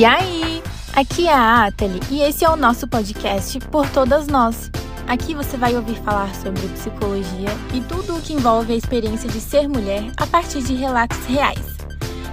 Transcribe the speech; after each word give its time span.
E 0.00 0.04
aí? 0.06 0.62
Aqui 0.94 1.28
é 1.28 1.34
a 1.34 1.66
Atali 1.66 2.00
e 2.10 2.22
esse 2.22 2.42
é 2.42 2.48
o 2.48 2.56
nosso 2.56 2.88
podcast 2.88 3.60
Por 3.66 3.86
Todas 3.90 4.26
Nós. 4.26 4.70
Aqui 5.06 5.34
você 5.34 5.58
vai 5.58 5.76
ouvir 5.76 5.96
falar 5.96 6.34
sobre 6.36 6.66
psicologia 6.68 7.50
e 7.74 7.82
tudo 7.82 8.16
o 8.16 8.22
que 8.22 8.32
envolve 8.32 8.72
a 8.72 8.76
experiência 8.76 9.28
de 9.28 9.38
ser 9.38 9.68
mulher 9.68 10.10
a 10.16 10.26
partir 10.26 10.62
de 10.62 10.72
relatos 10.72 11.22
reais. 11.26 11.76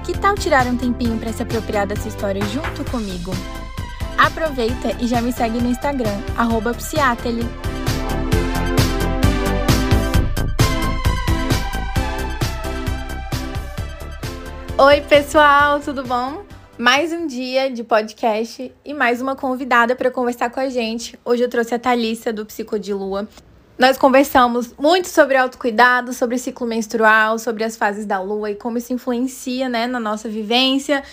Que 0.06 0.18
tal 0.18 0.36
tirar 0.36 0.66
um 0.66 0.78
tempinho 0.78 1.20
para 1.20 1.34
se 1.34 1.44
apropriar 1.44 1.86
dessa 1.86 2.08
história 2.08 2.42
junto 2.46 2.90
comigo? 2.90 3.34
Aproveita 4.18 4.96
e 5.02 5.06
já 5.06 5.22
me 5.22 5.34
segue 5.34 5.60
no 5.60 5.70
Instagram, 5.70 6.22
arroba 6.38 6.74
psiateli. 6.74 7.46
Oi, 14.78 15.02
pessoal, 15.02 15.82
tudo 15.82 16.06
bom? 16.06 16.48
Mais 16.80 17.12
um 17.12 17.26
dia 17.26 17.72
de 17.72 17.84
podcast 17.84 18.72
e 18.86 18.94
mais 18.94 19.20
uma 19.20 19.36
convidada 19.36 19.96
para 19.96 20.12
conversar 20.12 20.52
com 20.52 20.60
a 20.60 20.70
gente. 20.70 21.18
Hoje 21.26 21.42
eu 21.42 21.50
trouxe 21.50 21.74
a 21.74 21.80
Thalissa 21.80 22.32
do 22.32 22.46
Psico 22.46 22.78
de 22.78 22.94
Lua. 22.94 23.28
Nós 23.80 23.98
conversamos 23.98 24.76
muito 24.78 25.08
sobre 25.08 25.38
autocuidado, 25.38 26.14
sobre 26.14 26.38
ciclo 26.38 26.68
menstrual, 26.68 27.40
sobre 27.40 27.64
as 27.64 27.76
fases 27.76 28.06
da 28.06 28.22
lua 28.22 28.52
e 28.52 28.56
como 28.56 28.78
isso 28.78 28.94
influencia 28.94 29.68
né, 29.68 29.88
na 29.88 30.00
nossa 30.00 30.30
vivência 30.30 31.04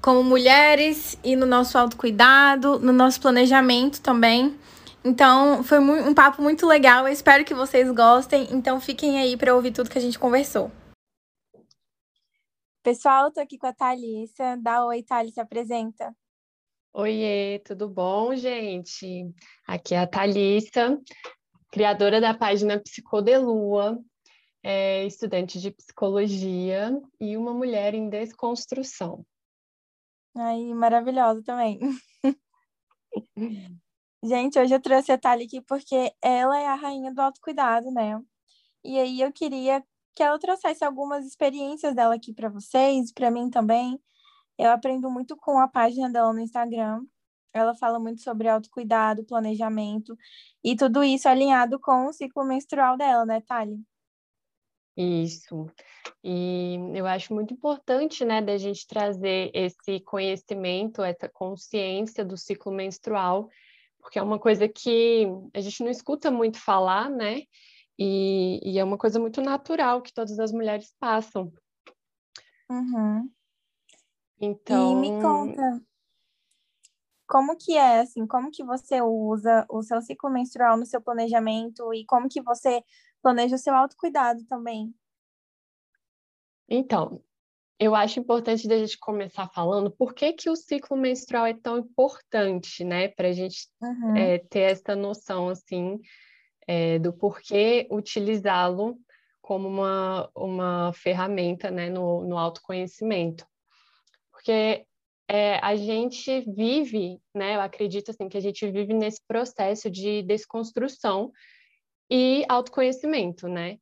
como 0.00 0.24
mulheres 0.24 1.16
e 1.22 1.36
no 1.36 1.46
nosso 1.46 1.78
autocuidado, 1.78 2.80
no 2.80 2.92
nosso 2.92 3.20
planejamento 3.20 4.00
também. 4.00 4.56
Então, 5.04 5.62
foi 5.62 5.78
um 5.78 6.12
papo 6.12 6.42
muito 6.42 6.66
legal. 6.66 7.06
Eu 7.06 7.12
espero 7.12 7.44
que 7.44 7.54
vocês 7.54 7.88
gostem. 7.92 8.48
Então, 8.50 8.80
fiquem 8.80 9.20
aí 9.20 9.36
para 9.36 9.54
ouvir 9.54 9.70
tudo 9.70 9.88
que 9.88 9.98
a 9.98 10.02
gente 10.02 10.18
conversou. 10.18 10.72
Pessoal, 12.82 13.30
tô 13.30 13.40
aqui 13.40 13.56
com 13.56 13.68
a 13.68 13.72
Thalissa. 13.72 14.56
Dá 14.60 14.84
oi, 14.84 15.04
Thalissa, 15.04 15.42
apresenta. 15.42 16.12
Oiê, 16.92 17.60
tudo 17.60 17.88
bom, 17.88 18.34
gente? 18.34 19.32
Aqui 19.68 19.94
é 19.94 20.00
a 20.00 20.06
Thalissa, 20.06 21.00
criadora 21.70 22.20
da 22.20 22.34
página 22.34 22.80
Psicodelua, 22.80 24.02
é 24.64 25.06
estudante 25.06 25.60
de 25.60 25.70
psicologia 25.70 27.00
e 27.20 27.36
uma 27.36 27.54
mulher 27.54 27.94
em 27.94 28.08
desconstrução. 28.08 29.24
Aí, 30.36 30.74
maravilhosa 30.74 31.40
também. 31.44 31.78
Gente, 34.24 34.58
hoje 34.58 34.74
eu 34.74 34.82
trouxe 34.82 35.12
a 35.12 35.18
Thalia 35.18 35.46
aqui 35.46 35.60
porque 35.60 36.12
ela 36.20 36.60
é 36.60 36.66
a 36.66 36.74
rainha 36.74 37.14
do 37.14 37.20
autocuidado, 37.20 37.92
né? 37.92 38.20
E 38.84 38.98
aí 38.98 39.20
eu 39.20 39.32
queria 39.32 39.84
que 40.14 40.22
ela 40.22 40.38
trouxesse 40.38 40.84
algumas 40.84 41.26
experiências 41.26 41.94
dela 41.94 42.14
aqui 42.14 42.32
para 42.32 42.48
vocês, 42.48 43.12
para 43.12 43.30
mim 43.30 43.50
também. 43.50 44.00
Eu 44.58 44.70
aprendo 44.70 45.10
muito 45.10 45.36
com 45.36 45.58
a 45.58 45.68
página 45.68 46.10
dela 46.10 46.32
no 46.32 46.40
Instagram. 46.40 47.02
Ela 47.52 47.74
fala 47.74 47.98
muito 47.98 48.22
sobre 48.22 48.48
autocuidado, 48.48 49.24
planejamento 49.24 50.16
e 50.64 50.74
tudo 50.74 51.04
isso 51.04 51.28
alinhado 51.28 51.78
com 51.78 52.06
o 52.06 52.12
ciclo 52.12 52.44
menstrual 52.44 52.96
dela, 52.96 53.26
né, 53.26 53.40
Thalia? 53.42 53.78
Isso. 54.96 55.66
E 56.22 56.76
eu 56.94 57.06
acho 57.06 57.34
muito 57.34 57.52
importante, 57.52 58.24
né, 58.24 58.40
da 58.40 58.56
gente 58.56 58.86
trazer 58.86 59.50
esse 59.54 60.00
conhecimento, 60.00 61.02
essa 61.02 61.28
consciência 61.28 62.24
do 62.24 62.36
ciclo 62.36 62.72
menstrual, 62.72 63.48
porque 63.98 64.18
é 64.18 64.22
uma 64.22 64.38
coisa 64.38 64.68
que 64.68 65.26
a 65.54 65.60
gente 65.60 65.82
não 65.82 65.90
escuta 65.90 66.30
muito 66.30 66.58
falar, 66.58 67.08
né? 67.08 67.42
E, 68.04 68.58
e, 68.64 68.78
é 68.80 68.84
uma 68.84 68.98
coisa 68.98 69.20
muito 69.20 69.40
natural 69.40 70.02
que 70.02 70.12
todas 70.12 70.36
as 70.40 70.50
mulheres 70.50 70.92
passam. 70.98 71.52
Uhum. 72.68 73.30
Então. 74.40 74.92
E 74.92 74.96
me 74.96 75.22
conta, 75.22 75.80
como 77.28 77.56
que 77.56 77.76
é, 77.76 78.00
assim, 78.00 78.26
como 78.26 78.50
que 78.50 78.64
você 78.64 79.00
usa 79.00 79.64
o 79.70 79.84
seu 79.84 80.00
ciclo 80.02 80.28
menstrual 80.28 80.76
no 80.76 80.84
seu 80.84 81.00
planejamento 81.00 81.94
e 81.94 82.04
como 82.04 82.28
que 82.28 82.42
você 82.42 82.82
planeja 83.22 83.54
o 83.54 83.58
seu 83.58 83.72
autocuidado 83.72 84.44
também? 84.46 84.92
Então, 86.68 87.22
eu 87.78 87.94
acho 87.94 88.18
importante 88.18 88.66
da 88.66 88.78
gente 88.78 88.98
começar 88.98 89.48
falando 89.48 89.92
por 89.92 90.12
que, 90.12 90.32
que 90.32 90.50
o 90.50 90.56
ciclo 90.56 90.96
menstrual 90.96 91.46
é 91.46 91.54
tão 91.54 91.78
importante, 91.78 92.82
né? 92.82 93.06
Para 93.06 93.28
a 93.28 93.32
gente 93.32 93.68
uhum. 93.80 94.16
é, 94.16 94.38
ter 94.38 94.72
essa 94.72 94.96
noção, 94.96 95.48
assim, 95.48 96.00
é, 96.66 96.98
do 96.98 97.12
porquê 97.12 97.86
utilizá-lo 97.90 98.98
como 99.40 99.68
uma, 99.68 100.30
uma 100.34 100.92
ferramenta 100.94 101.70
né, 101.70 101.90
no, 101.90 102.24
no 102.24 102.38
autoconhecimento. 102.38 103.46
Porque 104.30 104.86
é, 105.28 105.58
a 105.58 105.74
gente 105.76 106.40
vive, 106.40 107.20
né, 107.34 107.56
eu 107.56 107.60
acredito 107.60 108.10
assim, 108.10 108.28
que 108.28 108.36
a 108.36 108.40
gente 108.40 108.70
vive 108.70 108.94
nesse 108.94 109.20
processo 109.26 109.90
de 109.90 110.22
desconstrução 110.22 111.32
e 112.10 112.44
autoconhecimento, 112.48 113.48
né? 113.48 113.78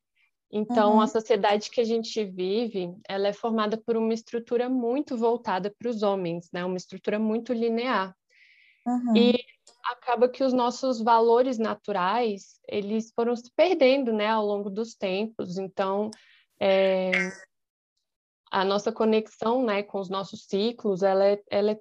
Então, 0.52 0.94
uhum. 0.94 1.00
a 1.00 1.06
sociedade 1.06 1.70
que 1.70 1.80
a 1.80 1.84
gente 1.84 2.24
vive, 2.24 2.92
ela 3.08 3.28
é 3.28 3.32
formada 3.32 3.76
por 3.76 3.96
uma 3.96 4.12
estrutura 4.12 4.68
muito 4.68 5.16
voltada 5.16 5.72
para 5.78 5.88
os 5.88 6.02
homens, 6.02 6.48
né? 6.52 6.64
Uma 6.64 6.76
estrutura 6.76 7.18
muito 7.18 7.52
linear. 7.52 8.16
Uhum. 8.86 9.16
E 9.16 9.44
acaba 9.84 10.28
que 10.28 10.44
os 10.44 10.52
nossos 10.52 11.00
valores 11.00 11.58
naturais 11.58 12.60
eles 12.68 13.12
foram 13.14 13.34
se 13.34 13.50
perdendo 13.54 14.12
né, 14.12 14.28
ao 14.28 14.44
longo 14.44 14.70
dos 14.70 14.94
tempos. 14.94 15.58
Então, 15.58 16.10
é, 16.60 17.10
a 18.50 18.64
nossa 18.64 18.92
conexão 18.92 19.64
né, 19.64 19.82
com 19.82 19.98
os 19.98 20.08
nossos 20.08 20.44
ciclos, 20.46 21.02
ela, 21.02 21.24
é, 21.24 21.42
ela 21.50 21.70
é, 21.70 21.78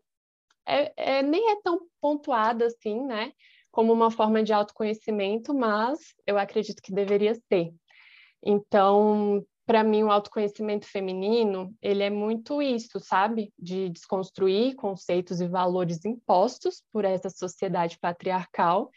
é, 0.68 0.94
é, 0.98 1.24
nem 1.24 1.52
é 1.52 1.62
tão 1.62 1.82
pontuada 2.00 2.66
assim, 2.66 3.04
né, 3.06 3.32
como 3.72 3.92
uma 3.92 4.12
forma 4.12 4.44
de 4.44 4.54
autoconhecimento, 4.54 5.54
mas 5.54 6.00
eu 6.26 6.38
acredito 6.38 6.82
que 6.82 6.94
deveria 6.94 7.36
ser. 7.36 7.74
Então, 8.44 9.44
para 9.70 9.84
mim, 9.84 10.02
o 10.02 10.10
autoconhecimento 10.10 10.88
feminino, 10.88 11.72
ele 11.80 12.02
é 12.02 12.10
muito 12.10 12.60
isso, 12.60 13.00
sabe? 13.00 13.54
De 13.56 13.88
desconstruir 13.90 14.74
conceitos 14.74 15.40
e 15.42 15.48
valores 15.48 16.04
impostos 16.06 16.84
por 16.92 17.06
essa 17.06 17.30
sociedade 17.30 18.00
patriarcal 18.00 18.90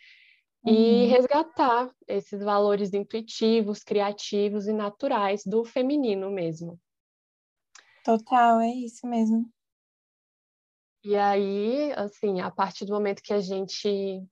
uhum. 0.64 0.72
e 0.72 1.04
resgatar 1.08 1.94
esses 2.08 2.42
valores 2.42 2.94
intuitivos, 2.94 3.84
criativos 3.84 4.66
e 4.66 4.72
naturais 4.72 5.42
do 5.44 5.62
feminino 5.62 6.30
mesmo. 6.30 6.80
Total, 8.02 8.58
é 8.62 8.70
isso 8.70 9.06
mesmo. 9.06 9.44
E 11.04 11.14
aí, 11.18 11.92
assim, 11.96 12.40
a 12.40 12.50
partir 12.50 12.86
do 12.86 12.94
momento 12.94 13.22
que 13.22 13.34
a 13.34 13.40
gente 13.40 14.26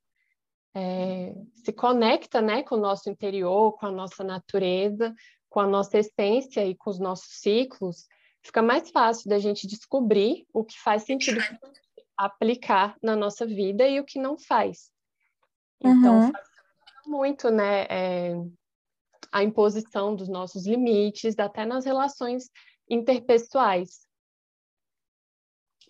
é, 0.75 1.35
se 1.57 1.71
conecta 1.71 2.41
né, 2.41 2.63
com 2.63 2.77
o 2.77 2.81
nosso 2.81 3.11
interior, 3.11 3.77
com 3.77 3.85
a 3.85 3.93
nossa 3.93 4.25
natureza, 4.25 5.15
com 5.51 5.61
a 5.61 5.67
nossa 5.67 5.99
essência 5.99 6.65
e 6.65 6.75
com 6.75 6.89
os 6.89 6.99
nossos 6.99 7.41
ciclos, 7.41 8.07
fica 8.43 8.63
mais 8.63 8.91
fácil 8.91 9.29
da 9.29 9.39
gente 9.39 9.67
descobrir 9.67 10.47
o 10.53 10.65
que 10.65 10.81
faz 10.81 11.03
sentido 11.03 11.41
aplicar 12.17 12.97
na 13.03 13.17
nossa 13.17 13.45
vida 13.47 13.87
e 13.87 13.99
o 13.99 14.05
que 14.05 14.19
não 14.19 14.39
faz. 14.39 14.91
Então, 15.81 16.27
uhum. 16.27 16.33
muito, 17.07 17.51
né, 17.51 17.87
é, 17.89 18.35
a 19.33 19.43
imposição 19.43 20.15
dos 20.15 20.29
nossos 20.29 20.67
limites, 20.67 21.39
até 21.39 21.65
nas 21.65 21.85
relações 21.85 22.51
interpessoais. 22.89 24.07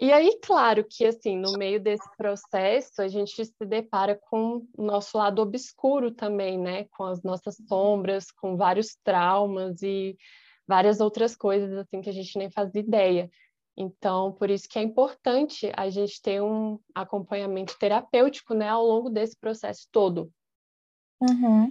E 0.00 0.10
aí, 0.14 0.38
claro 0.42 0.82
que, 0.82 1.04
assim, 1.04 1.36
no 1.36 1.52
meio 1.58 1.78
desse 1.78 2.08
processo, 2.16 3.02
a 3.02 3.08
gente 3.08 3.44
se 3.44 3.66
depara 3.66 4.18
com 4.18 4.66
o 4.74 4.82
nosso 4.82 5.18
lado 5.18 5.42
obscuro 5.42 6.10
também, 6.10 6.58
né? 6.58 6.84
Com 6.84 7.04
as 7.04 7.22
nossas 7.22 7.56
sombras, 7.68 8.30
com 8.30 8.56
vários 8.56 8.96
traumas 9.04 9.82
e 9.82 10.16
várias 10.66 11.00
outras 11.00 11.36
coisas, 11.36 11.70
assim, 11.76 12.00
que 12.00 12.08
a 12.08 12.14
gente 12.14 12.38
nem 12.38 12.50
faz 12.50 12.74
ideia. 12.74 13.30
Então, 13.76 14.32
por 14.32 14.48
isso 14.48 14.66
que 14.66 14.78
é 14.78 14.82
importante 14.82 15.70
a 15.76 15.90
gente 15.90 16.22
ter 16.22 16.40
um 16.40 16.80
acompanhamento 16.94 17.78
terapêutico, 17.78 18.54
né? 18.54 18.70
Ao 18.70 18.82
longo 18.82 19.10
desse 19.10 19.36
processo 19.36 19.86
todo. 19.92 20.32
Uhum. 21.20 21.70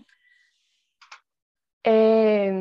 É, 1.84 2.52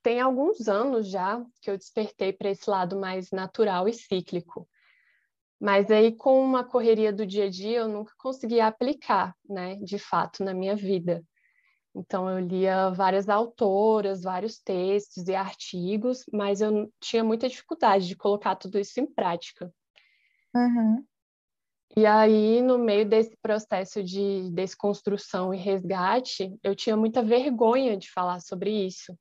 tem 0.00 0.20
alguns 0.20 0.68
anos 0.68 1.08
já 1.08 1.44
que 1.60 1.70
eu 1.72 1.76
despertei 1.76 2.32
para 2.32 2.50
esse 2.50 2.70
lado 2.70 3.00
mais 3.00 3.32
natural 3.32 3.88
e 3.88 3.92
cíclico. 3.92 4.68
Mas 5.62 5.92
aí, 5.92 6.10
com 6.10 6.42
uma 6.42 6.64
correria 6.64 7.12
do 7.12 7.24
dia 7.24 7.44
a 7.44 7.48
dia, 7.48 7.78
eu 7.78 7.88
nunca 7.88 8.12
conseguia 8.18 8.66
aplicar, 8.66 9.32
né, 9.48 9.76
de 9.76 9.96
fato, 9.96 10.42
na 10.42 10.52
minha 10.52 10.74
vida. 10.74 11.22
Então, 11.94 12.28
eu 12.28 12.44
lia 12.44 12.90
várias 12.90 13.28
autoras, 13.28 14.24
vários 14.24 14.58
textos 14.58 15.28
e 15.28 15.36
artigos, 15.36 16.24
mas 16.32 16.60
eu 16.60 16.92
tinha 17.00 17.22
muita 17.22 17.48
dificuldade 17.48 18.08
de 18.08 18.16
colocar 18.16 18.56
tudo 18.56 18.76
isso 18.76 18.98
em 18.98 19.06
prática. 19.06 19.72
Uhum. 20.52 21.04
E 21.96 22.06
aí, 22.06 22.60
no 22.60 22.76
meio 22.76 23.08
desse 23.08 23.36
processo 23.40 24.02
de 24.02 24.50
desconstrução 24.50 25.54
e 25.54 25.58
resgate, 25.58 26.58
eu 26.60 26.74
tinha 26.74 26.96
muita 26.96 27.22
vergonha 27.22 27.96
de 27.96 28.10
falar 28.10 28.40
sobre 28.40 28.70
isso. 28.84 29.16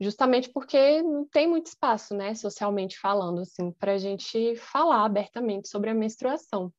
Justamente 0.00 0.50
porque 0.50 1.02
não 1.02 1.26
tem 1.26 1.48
muito 1.48 1.66
espaço, 1.66 2.14
né, 2.14 2.34
socialmente 2.34 2.98
falando, 2.98 3.40
assim, 3.40 3.72
para 3.72 3.92
a 3.94 3.98
gente 3.98 4.56
falar 4.56 5.04
abertamente 5.04 5.68
sobre 5.68 5.90
a 5.90 5.94
menstruação. 5.94 6.72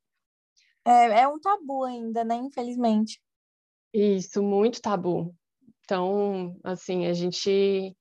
É, 0.84 1.20
é 1.22 1.28
um 1.28 1.38
tabu 1.38 1.84
ainda, 1.84 2.24
né, 2.24 2.36
infelizmente. 2.36 3.20
Isso, 3.92 4.42
muito 4.42 4.80
tabu. 4.80 5.34
Então, 5.84 6.56
assim, 6.64 7.06
a 7.06 7.12
gente 7.12 7.94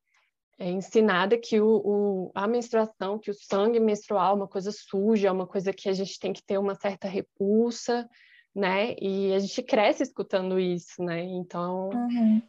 é 0.60 0.70
ensinada 0.70 1.38
que 1.38 1.60
o, 1.60 1.82
o, 1.84 2.32
a 2.36 2.48
menstruação, 2.48 3.18
que 3.18 3.32
o 3.32 3.34
sangue 3.34 3.80
menstrual 3.80 4.34
é 4.34 4.36
uma 4.36 4.48
coisa 4.48 4.72
suja, 4.72 5.30
é 5.30 5.32
uma 5.32 5.48
coisa 5.48 5.74
que 5.74 5.90
a 5.90 5.94
gente 5.94 6.20
tem 6.20 6.34
que 6.34 6.44
ter 6.44 6.58
uma 6.58 6.76
certa 6.76 7.08
repulsa, 7.08 8.08
né? 8.54 8.94
E 9.02 9.34
a 9.34 9.40
gente 9.40 9.64
cresce 9.64 10.04
escutando 10.04 10.60
isso, 10.60 11.02
né? 11.02 11.24
Então, 11.24 11.90
uhum. 11.90 12.42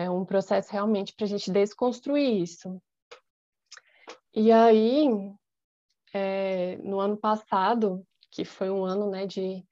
É 0.00 0.10
um 0.10 0.24
processo 0.24 0.72
realmente 0.72 1.14
para 1.14 1.26
a 1.26 1.28
gente 1.28 1.50
desconstruir 1.50 2.42
isso. 2.42 2.80
E 4.34 4.52
aí, 4.52 5.08
é, 6.14 6.76
no 6.78 7.00
ano 7.00 7.16
passado, 7.16 8.06
que 8.30 8.44
foi 8.44 8.70
um 8.70 8.84
ano, 8.84 9.10
né, 9.10 9.26
de 9.26 9.64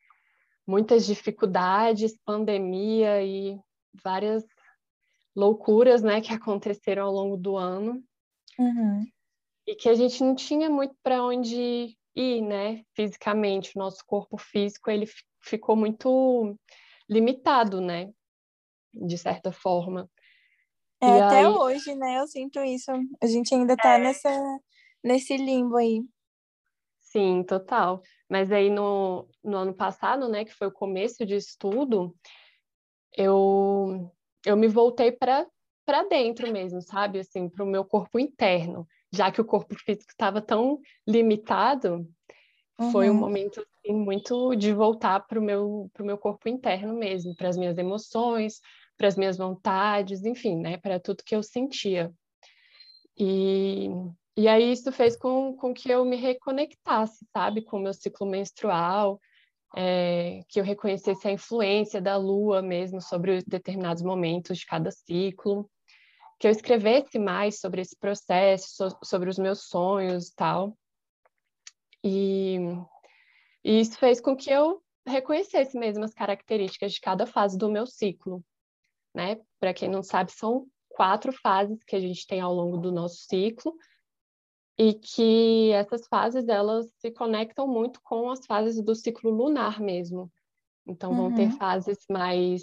muitas 0.67 1.07
dificuldades, 1.07 2.19
pandemia 2.25 3.23
e 3.23 3.59
várias 4.03 4.45
loucuras, 5.35 6.03
né, 6.03 6.21
que 6.21 6.33
aconteceram 6.35 7.07
ao 7.07 7.13
longo 7.13 7.37
do 7.37 7.57
ano. 7.57 8.03
Uhum. 8.59 9.07
E 9.67 9.75
que 9.75 9.89
a 9.89 9.95
gente 9.95 10.23
não 10.23 10.35
tinha 10.35 10.69
muito 10.69 10.95
para 11.03 11.23
onde 11.23 11.97
ir, 12.15 12.43
né, 12.43 12.83
fisicamente. 12.95 13.77
O 13.77 13.79
nosso 13.79 14.05
corpo 14.05 14.37
físico, 14.37 14.91
ele 14.91 15.07
ficou 15.41 15.77
muito 15.77 16.59
limitado, 17.09 17.81
né, 17.81 18.11
de 18.93 19.17
certa 19.17 19.53
forma. 19.53 20.11
É, 21.01 21.07
e 21.07 21.21
até 21.21 21.39
aí... 21.39 21.47
hoje, 21.47 21.95
né, 21.95 22.19
eu 22.19 22.27
sinto 22.27 22.61
isso. 22.61 22.91
A 23.23 23.27
gente 23.27 23.55
ainda 23.55 23.75
está 23.75 23.95
é... 23.95 23.99
nessa, 23.99 24.59
nesse 25.03 25.37
limbo 25.37 25.77
aí. 25.77 26.03
Sim, 27.01 27.43
total. 27.43 28.03
Mas 28.29 28.53
aí 28.53 28.69
no, 28.69 29.27
no 29.43 29.57
ano 29.57 29.75
passado, 29.75 30.29
né, 30.29 30.45
que 30.45 30.55
foi 30.55 30.69
o 30.69 30.73
começo 30.73 31.25
de 31.25 31.35
estudo, 31.35 32.15
eu 33.17 34.13
eu 34.47 34.57
me 34.57 34.69
voltei 34.69 35.11
para 35.11 35.47
para 35.85 36.05
dentro 36.05 36.51
mesmo, 36.53 36.83
sabe? 36.83 37.19
Assim, 37.19 37.49
para 37.49 37.65
o 37.65 37.67
meu 37.67 37.83
corpo 37.83 38.19
interno, 38.19 38.87
já 39.11 39.33
que 39.33 39.41
o 39.41 39.45
corpo 39.45 39.75
físico 39.75 40.11
estava 40.11 40.43
tão 40.43 40.79
limitado, 41.07 42.07
uhum. 42.79 42.93
foi 42.93 43.09
um 43.09 43.15
uhum. 43.15 43.21
momento 43.21 43.61
assim, 43.61 43.95
muito 43.95 44.55
de 44.55 44.73
voltar 44.75 45.21
para 45.27 45.39
o 45.39 45.43
meu 45.43 45.91
pro 45.95 46.05
meu 46.05 46.19
corpo 46.19 46.47
interno 46.47 46.95
mesmo, 46.95 47.35
para 47.35 47.49
as 47.49 47.57
minhas 47.57 47.79
emoções, 47.79 48.61
para 48.99 49.09
as 49.09 49.17
minhas 49.17 49.39
vontades, 49.39 50.25
enfim, 50.25 50.57
né? 50.57 50.77
Para 50.77 51.01
tudo 51.01 51.25
que 51.25 51.35
eu 51.35 51.43
sentia. 51.43 52.13
E 53.17 53.89
e 54.39 54.47
aí 54.47 54.71
isso 54.71 54.93
fez 54.93 55.17
com, 55.17 55.57
com 55.57 55.75
que 55.75 55.91
eu 55.91 56.05
me 56.05 56.15
reconectasse, 56.15 57.27
sabe, 57.33 57.61
com 57.61 57.77
o 57.77 57.81
meu 57.81 57.93
ciclo 57.93 58.25
menstrual, 58.25 59.21
é, 59.77 60.43
que 60.49 60.61
eu 60.61 60.65
reconhecesse 60.65 61.27
a 61.27 61.33
influência 61.33 62.01
da 62.01 62.17
lua 62.17 62.63
mesmo 62.63 63.03
sobre 63.03 63.43
determinados 63.45 64.01
momentos 64.01 64.59
de 64.59 64.65
cada 64.65 64.93
ciclo, 64.93 65.69
que 66.39 66.47
eu 66.47 66.53
escrevesse 66.53 67.19
mais 67.19 67.59
sobre 67.59 67.81
esse 67.81 67.97
processo, 67.99 68.69
so, 68.77 68.99
sobre 69.03 69.29
os 69.29 69.39
meus 69.39 69.65
sonhos 69.65 70.29
e 70.29 70.35
tal. 70.37 70.79
E, 72.05 72.59
e 73.65 73.81
isso 73.81 73.99
fez 73.99 74.21
com 74.21 74.37
que 74.37 74.51
eu 74.51 74.81
reconhecesse 75.05 75.77
mesmo 75.77 76.05
as 76.05 76.15
características 76.15 76.93
de 76.93 77.01
cada 77.01 77.27
fase 77.27 77.59
do 77.59 77.69
meu 77.69 77.89
ciclo, 77.89 78.41
né? 79.15 79.41
Para 79.61 79.75
quem 79.75 79.89
não 79.89 80.03
sabe, 80.03 80.33
são 80.33 80.67
quatro 80.89 81.33
fases 81.33 81.83
que 81.85 81.97
a 81.97 82.01
gente 82.01 82.27
tem 82.27 82.41
ao 82.41 82.55
longo 82.55 82.79
do 82.79 82.91
nosso 82.91 83.17
ciclo, 83.29 83.75
e 84.79 84.95
que 84.95 85.73
essas 85.73 86.07
fases 86.07 86.47
elas 86.47 86.87
se 86.99 87.11
conectam 87.11 87.67
muito 87.67 88.01
com 88.03 88.31
as 88.31 88.47
fases 88.47 88.81
do 88.81 88.95
ciclo 88.95 89.29
lunar 89.29 89.81
mesmo. 89.81 90.31
Então 90.87 91.15
vão 91.15 91.35
ter 91.35 91.47
uhum. 91.47 91.59
fases 91.59 91.99
mais 92.09 92.63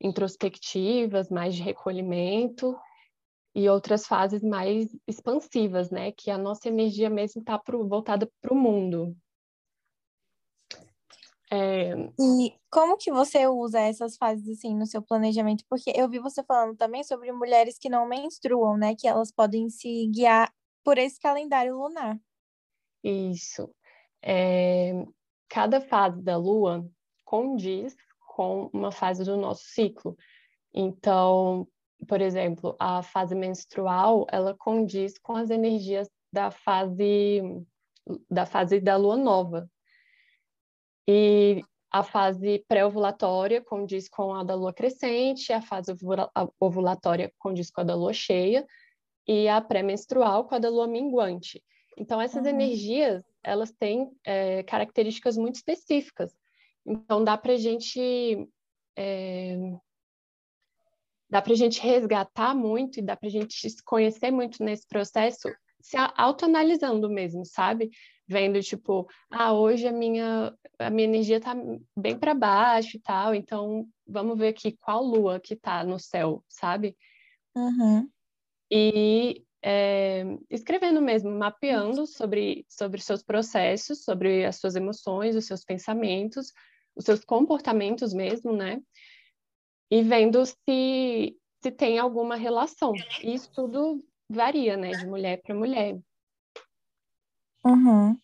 introspectivas, 0.00 1.30
mais 1.30 1.54
de 1.54 1.62
recolhimento 1.62 2.78
e 3.54 3.68
outras 3.68 4.06
fases 4.06 4.42
mais 4.42 4.94
expansivas, 5.08 5.90
né? 5.90 6.12
Que 6.12 6.30
a 6.30 6.36
nossa 6.36 6.68
energia 6.68 7.08
mesmo 7.08 7.40
está 7.40 7.60
voltada 7.66 8.30
para 8.42 8.52
o 8.52 8.56
mundo. 8.56 9.16
É... 11.54 11.94
E 12.18 12.54
como 12.70 12.96
que 12.96 13.12
você 13.12 13.46
usa 13.46 13.80
essas 13.80 14.16
fases 14.16 14.48
assim 14.48 14.74
no 14.74 14.86
seu 14.86 15.00
planejamento? 15.00 15.64
Porque 15.68 15.92
eu 15.94 16.08
vi 16.08 16.18
você 16.18 16.42
falando 16.42 16.76
também 16.76 17.04
sobre 17.04 17.30
mulheres 17.30 17.78
que 17.78 17.88
não 17.88 18.08
menstruam, 18.08 18.76
né? 18.76 18.94
Que 18.98 19.06
elas 19.06 19.30
podem 19.30 19.70
se 19.70 20.08
guiar 20.08 20.52
por 20.82 20.98
esse 20.98 21.20
calendário 21.20 21.76
lunar. 21.76 22.18
Isso. 23.02 23.70
É, 24.22 24.92
cada 25.48 25.80
fase 25.80 26.20
da 26.22 26.36
Lua 26.36 26.84
condiz 27.24 27.94
com 28.34 28.68
uma 28.72 28.90
fase 28.90 29.22
do 29.24 29.36
nosso 29.36 29.64
ciclo. 29.64 30.16
Então, 30.72 31.68
por 32.08 32.20
exemplo, 32.20 32.74
a 32.80 33.02
fase 33.02 33.34
menstrual, 33.34 34.26
ela 34.30 34.56
condiz 34.56 35.18
com 35.18 35.36
as 35.36 35.50
energias 35.50 36.08
da 36.32 36.50
fase 36.50 37.40
da 38.28 38.44
fase 38.44 38.80
da 38.80 38.96
lua 38.96 39.16
nova. 39.16 39.70
E 41.06 41.62
a 41.90 42.02
fase 42.02 42.64
pré-ovulatória 42.66 43.62
condiz 43.62 44.08
com 44.08 44.34
a 44.34 44.42
da 44.42 44.54
lua 44.54 44.72
crescente, 44.72 45.52
a 45.52 45.62
fase 45.62 45.92
ovulatória 46.58 47.32
condiz 47.38 47.70
com 47.70 47.82
a 47.82 47.84
da 47.84 47.94
lua 47.94 48.12
cheia, 48.12 48.66
e 49.26 49.48
a 49.48 49.60
pré-menstrual 49.60 50.44
com 50.44 50.54
a 50.54 50.58
da 50.58 50.68
lua 50.68 50.86
minguante. 50.86 51.62
Então, 51.96 52.20
essas 52.20 52.42
uhum. 52.42 52.50
energias, 52.50 53.22
elas 53.42 53.72
têm 53.72 54.10
é, 54.24 54.62
características 54.64 55.36
muito 55.36 55.56
específicas. 55.56 56.34
Então, 56.84 57.22
dá 57.22 57.38
para 57.38 57.56
gente... 57.56 58.48
É, 58.96 59.56
dá 61.30 61.42
para 61.42 61.54
gente 61.54 61.80
resgatar 61.80 62.54
muito 62.54 62.98
e 62.98 63.02
dá 63.02 63.16
para 63.16 63.28
gente 63.28 63.68
se 63.68 63.82
conhecer 63.82 64.30
muito 64.30 64.62
nesse 64.62 64.86
processo, 64.86 65.48
se 65.80 65.96
autoanalisando 66.16 67.08
mesmo, 67.10 67.44
sabe? 67.44 67.90
Vendo, 68.26 68.60
tipo, 68.62 69.06
ah, 69.30 69.52
hoje 69.52 69.86
a 69.86 69.92
minha, 69.92 70.54
a 70.78 70.90
minha 70.90 71.08
energia 71.08 71.40
tá 71.40 71.54
bem 71.96 72.18
para 72.18 72.34
baixo 72.34 72.96
e 72.96 73.00
tal, 73.00 73.34
então 73.34 73.86
vamos 74.06 74.38
ver 74.38 74.48
aqui 74.48 74.72
qual 74.72 75.02
lua 75.02 75.38
que 75.38 75.54
tá 75.54 75.84
no 75.84 75.98
céu, 75.98 76.42
sabe? 76.48 76.96
Uhum 77.54 78.08
e 78.70 79.44
é, 79.62 80.24
escrevendo 80.50 81.00
mesmo, 81.00 81.30
mapeando 81.30 82.06
sobre, 82.06 82.66
sobre 82.68 83.00
seus 83.00 83.22
processos, 83.22 84.04
sobre 84.04 84.44
as 84.44 84.56
suas 84.56 84.74
emoções, 84.74 85.36
os 85.36 85.46
seus 85.46 85.64
pensamentos, 85.64 86.52
os 86.96 87.04
seus 87.04 87.24
comportamentos 87.24 88.12
mesmo, 88.12 88.52
né? 88.52 88.80
E 89.90 90.02
vendo 90.02 90.44
se, 90.44 91.36
se 91.62 91.70
tem 91.70 91.98
alguma 91.98 92.36
relação. 92.36 92.94
E 93.22 93.34
isso 93.34 93.50
tudo 93.54 94.04
varia, 94.28 94.76
né, 94.76 94.90
de 94.90 95.06
mulher 95.06 95.40
para 95.42 95.54
mulher. 95.54 95.98
Uhum. 97.64 98.16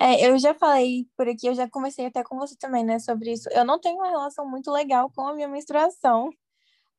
É, 0.00 0.28
eu 0.28 0.38
já 0.38 0.54
falei 0.54 1.06
por 1.16 1.28
aqui, 1.28 1.46
eu 1.48 1.54
já 1.54 1.68
conversei 1.70 2.06
até 2.06 2.24
com 2.24 2.38
você 2.38 2.56
também, 2.56 2.84
né, 2.84 2.98
sobre 3.00 3.32
isso. 3.32 3.48
Eu 3.52 3.64
não 3.64 3.80
tenho 3.80 3.96
uma 3.96 4.08
relação 4.10 4.48
muito 4.48 4.70
legal 4.70 5.10
com 5.14 5.22
a 5.28 5.34
minha 5.34 5.48
menstruação, 5.48 6.30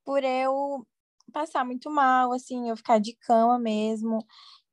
por 0.04 0.24
eu 0.24 0.86
passar 1.32 1.64
muito 1.64 1.90
mal, 1.90 2.32
assim, 2.32 2.70
eu 2.70 2.76
ficar 2.76 3.00
de 3.00 3.14
cama 3.16 3.58
mesmo. 3.58 4.24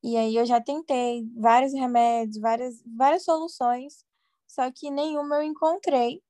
E 0.03 0.17
aí 0.17 0.35
eu 0.37 0.45
já 0.45 0.61
tentei 0.61 1.23
vários 1.37 1.73
remédios, 1.73 2.39
várias, 2.41 2.83
várias 2.85 3.23
soluções, 3.25 4.05
só 4.47 4.71
que 4.71 4.91
nenhuma 4.91 5.37
eu 5.37 5.43
encontrei. 5.43 6.21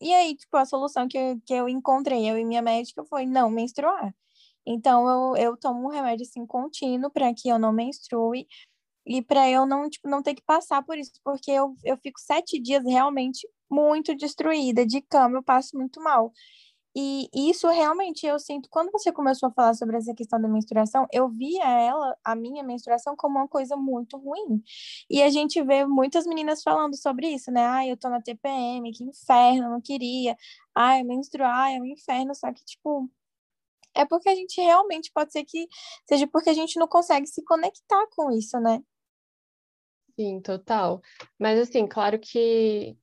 E 0.00 0.12
aí, 0.14 0.36
tipo, 0.36 0.56
a 0.56 0.66
solução 0.66 1.08
que 1.08 1.18
eu, 1.18 1.40
que 1.46 1.54
eu 1.54 1.68
encontrei, 1.68 2.30
eu 2.30 2.38
e 2.38 2.44
minha 2.44 2.62
médica, 2.62 3.04
foi 3.04 3.26
não 3.26 3.50
menstruar. 3.50 4.14
Então, 4.66 5.08
eu, 5.36 5.36
eu 5.36 5.56
tomo 5.58 5.86
um 5.86 5.90
remédio, 5.90 6.24
assim, 6.26 6.46
contínuo 6.46 7.10
para 7.10 7.34
que 7.34 7.48
eu 7.48 7.58
não 7.58 7.72
menstrue 7.72 8.46
e 9.06 9.22
para 9.22 9.48
eu 9.50 9.66
não, 9.66 9.88
tipo, 9.88 10.08
não 10.08 10.22
ter 10.22 10.34
que 10.34 10.42
passar 10.42 10.82
por 10.82 10.98
isso, 10.98 11.12
porque 11.24 11.50
eu, 11.50 11.74
eu 11.84 11.96
fico 11.98 12.20
sete 12.20 12.60
dias 12.60 12.82
realmente 12.84 13.48
muito 13.70 14.14
destruída, 14.14 14.86
de 14.86 15.00
cama, 15.02 15.38
eu 15.38 15.42
passo 15.42 15.76
muito 15.76 16.00
mal. 16.00 16.32
E 16.96 17.28
isso 17.34 17.68
realmente 17.68 18.24
eu 18.24 18.38
sinto, 18.38 18.68
quando 18.70 18.92
você 18.92 19.10
começou 19.12 19.48
a 19.48 19.52
falar 19.52 19.74
sobre 19.74 19.96
essa 19.96 20.14
questão 20.14 20.40
da 20.40 20.48
menstruação, 20.48 21.08
eu 21.12 21.28
via 21.28 21.64
ela, 21.64 22.16
a 22.24 22.36
minha 22.36 22.62
menstruação, 22.62 23.16
como 23.16 23.36
uma 23.38 23.48
coisa 23.48 23.76
muito 23.76 24.16
ruim. 24.16 24.62
E 25.10 25.20
a 25.20 25.28
gente 25.28 25.60
vê 25.62 25.84
muitas 25.84 26.24
meninas 26.24 26.62
falando 26.62 26.96
sobre 26.96 27.28
isso, 27.28 27.50
né? 27.50 27.64
Ai, 27.66 27.90
eu 27.90 27.96
tô 27.96 28.08
na 28.08 28.22
TPM, 28.22 28.92
que 28.92 29.02
inferno, 29.02 29.70
não 29.70 29.80
queria. 29.80 30.36
Ai, 30.74 31.02
menstruar 31.02 31.72
é 31.72 31.80
um 31.80 31.84
inferno, 31.84 32.32
só 32.34 32.52
que, 32.52 32.64
tipo, 32.64 33.10
é 33.94 34.04
porque 34.04 34.28
a 34.28 34.34
gente 34.34 34.60
realmente 34.60 35.10
pode 35.12 35.32
ser 35.32 35.44
que 35.44 35.66
seja 36.08 36.26
porque 36.28 36.50
a 36.50 36.54
gente 36.54 36.78
não 36.78 36.88
consegue 36.88 37.26
se 37.26 37.42
conectar 37.44 38.06
com 38.16 38.30
isso, 38.30 38.58
né? 38.60 38.80
Sim, 40.18 40.40
total. 40.40 41.00
Mas 41.38 41.58
assim, 41.58 41.86
claro 41.86 42.18
que 42.18 42.96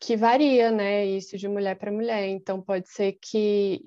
que 0.00 0.16
varia, 0.16 0.70
né, 0.70 1.06
isso 1.06 1.38
de 1.38 1.48
mulher 1.48 1.76
para 1.78 1.90
mulher. 1.90 2.28
Então 2.28 2.60
pode 2.60 2.88
ser 2.88 3.18
que 3.20 3.84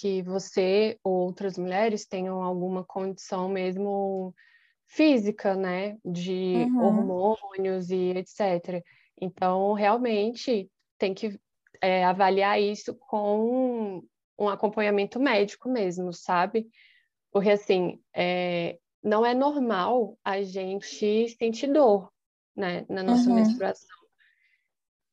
que 0.00 0.22
você 0.22 0.98
ou 1.04 1.12
outras 1.26 1.58
mulheres 1.58 2.06
tenham 2.06 2.42
alguma 2.42 2.82
condição 2.82 3.48
mesmo 3.48 4.34
física, 4.86 5.54
né, 5.54 5.98
de 6.04 6.66
uhum. 6.70 6.82
hormônios 6.82 7.90
e 7.90 8.10
etc. 8.16 8.82
Então, 9.20 9.74
realmente 9.74 10.70
tem 10.98 11.12
que 11.12 11.38
é, 11.80 12.04
avaliar 12.04 12.60
isso 12.60 12.94
com 12.94 14.02
um 14.38 14.48
acompanhamento 14.48 15.20
médico 15.20 15.68
mesmo, 15.68 16.12
sabe? 16.12 16.68
Porque 17.30 17.50
assim, 17.50 18.00
é, 18.14 18.78
não 19.02 19.24
é 19.26 19.34
normal 19.34 20.16
a 20.24 20.42
gente 20.42 21.28
sentir 21.38 21.72
dor, 21.72 22.10
né, 22.56 22.86
na 22.88 23.02
nossa 23.02 23.28
uhum. 23.28 23.36
menstruação. 23.36 24.02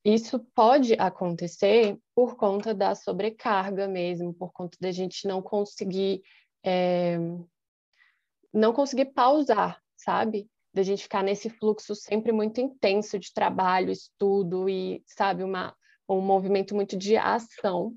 Isso 0.04 0.38
pode 0.54 0.94
acontecer 0.94 1.98
por 2.14 2.36
conta 2.36 2.72
da 2.72 2.94
sobrecarga 2.94 3.86
mesmo, 3.86 4.32
por 4.32 4.52
conta 4.52 4.78
da 4.80 4.90
gente 4.90 5.28
não 5.28 5.42
conseguir 5.42 6.22
é, 6.64 7.18
não 8.52 8.72
conseguir 8.72 9.06
pausar, 9.06 9.80
sabe? 9.96 10.48
Da 10.72 10.82
gente 10.82 11.02
ficar 11.02 11.22
nesse 11.22 11.50
fluxo 11.50 11.94
sempre 11.94 12.32
muito 12.32 12.60
intenso 12.60 13.18
de 13.18 13.32
trabalho, 13.32 13.90
estudo 13.90 14.68
e, 14.68 15.02
sabe, 15.06 15.42
uma, 15.42 15.74
um 16.08 16.20
movimento 16.20 16.74
muito 16.74 16.96
de 16.96 17.16
ação 17.16 17.94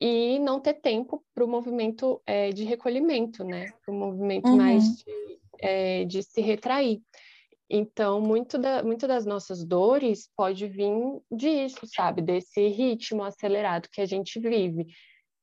e 0.00 0.38
não 0.38 0.58
ter 0.58 0.74
tempo 0.74 1.22
para 1.34 1.44
o 1.44 1.48
movimento 1.48 2.22
é, 2.26 2.50
de 2.50 2.64
recolhimento, 2.64 3.44
né? 3.44 3.70
Para 3.84 3.94
o 3.94 3.96
movimento 3.96 4.48
uhum. 4.48 4.56
mais 4.56 4.82
de, 4.96 5.38
é, 5.58 6.04
de 6.06 6.22
se 6.22 6.40
retrair. 6.40 7.02
Então, 7.68 8.20
muito, 8.20 8.58
da, 8.58 8.82
muito 8.82 9.06
das 9.06 9.26
nossas 9.26 9.64
dores 9.64 10.28
pode 10.34 10.66
vir 10.66 10.90
disso, 11.30 11.86
sabe? 11.86 12.22
Desse 12.22 12.66
ritmo 12.68 13.22
acelerado 13.22 13.88
que 13.92 14.00
a 14.00 14.06
gente 14.06 14.40
vive. 14.40 14.86